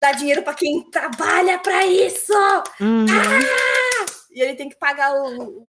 [0.00, 2.32] dar dinheiro pra quem trabalha pra isso.
[2.80, 3.06] Uhum.
[4.32, 5.66] E ele tem que pagar o-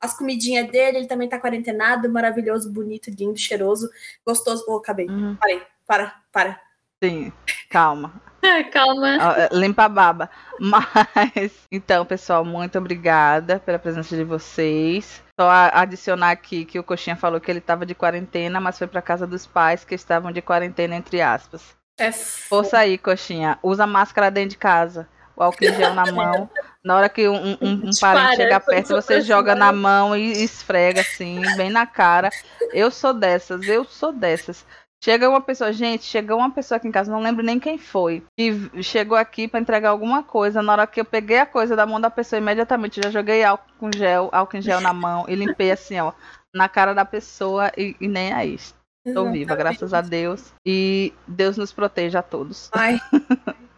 [0.00, 3.88] as comidinhas dele, ele também tá quarentenado, maravilhoso, bonito, lindo, cheiroso,
[4.24, 4.64] gostoso.
[4.68, 5.06] Oh, acabei.
[5.08, 5.36] Uhum.
[5.36, 5.62] Parei.
[5.86, 6.60] Para, para.
[7.02, 7.32] Sim,
[7.70, 8.20] calma.
[8.48, 9.18] Ah, calma.
[9.20, 10.30] Ó, é, Limpa a baba.
[10.60, 15.22] Mas, então, pessoal, muito obrigada pela presença de vocês.
[15.38, 19.02] Só adicionar aqui que o Coxinha falou que ele estava de quarentena, mas foi para
[19.02, 21.76] casa dos pais que estavam de quarentena, entre aspas.
[21.98, 23.58] É Força aí, Coxinha.
[23.62, 25.08] Usa máscara dentro de casa.
[25.36, 26.48] O álcool gel na mão.
[26.82, 30.44] Na hora que um, um, um parente chega quando perto, você joga na mão e
[30.44, 32.30] esfrega assim, bem na cara.
[32.72, 34.64] Eu sou dessas, eu sou dessas.
[35.04, 38.22] Chega uma pessoa, gente, chegou uma pessoa aqui em casa, não lembro nem quem foi,
[38.36, 40.62] que v- chegou aqui pra entregar alguma coisa.
[40.62, 43.70] Na hora que eu peguei a coisa da mão da pessoa, imediatamente já joguei álcool
[43.78, 46.12] com gel, álcool em gel na mão e limpei assim, ó,
[46.52, 48.58] na cara da pessoa e, e nem aí.
[49.06, 50.52] Estou viva, graças a Deus.
[50.66, 52.68] E Deus nos proteja a todos.
[52.72, 52.98] Ai,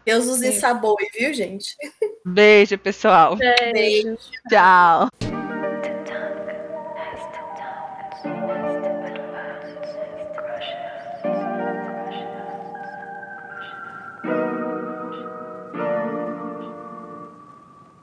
[0.03, 1.75] Deus os ensaboe, viu, gente?
[2.25, 3.35] Beijo, pessoal.
[3.35, 4.17] Beijo.
[4.49, 5.09] Tchau.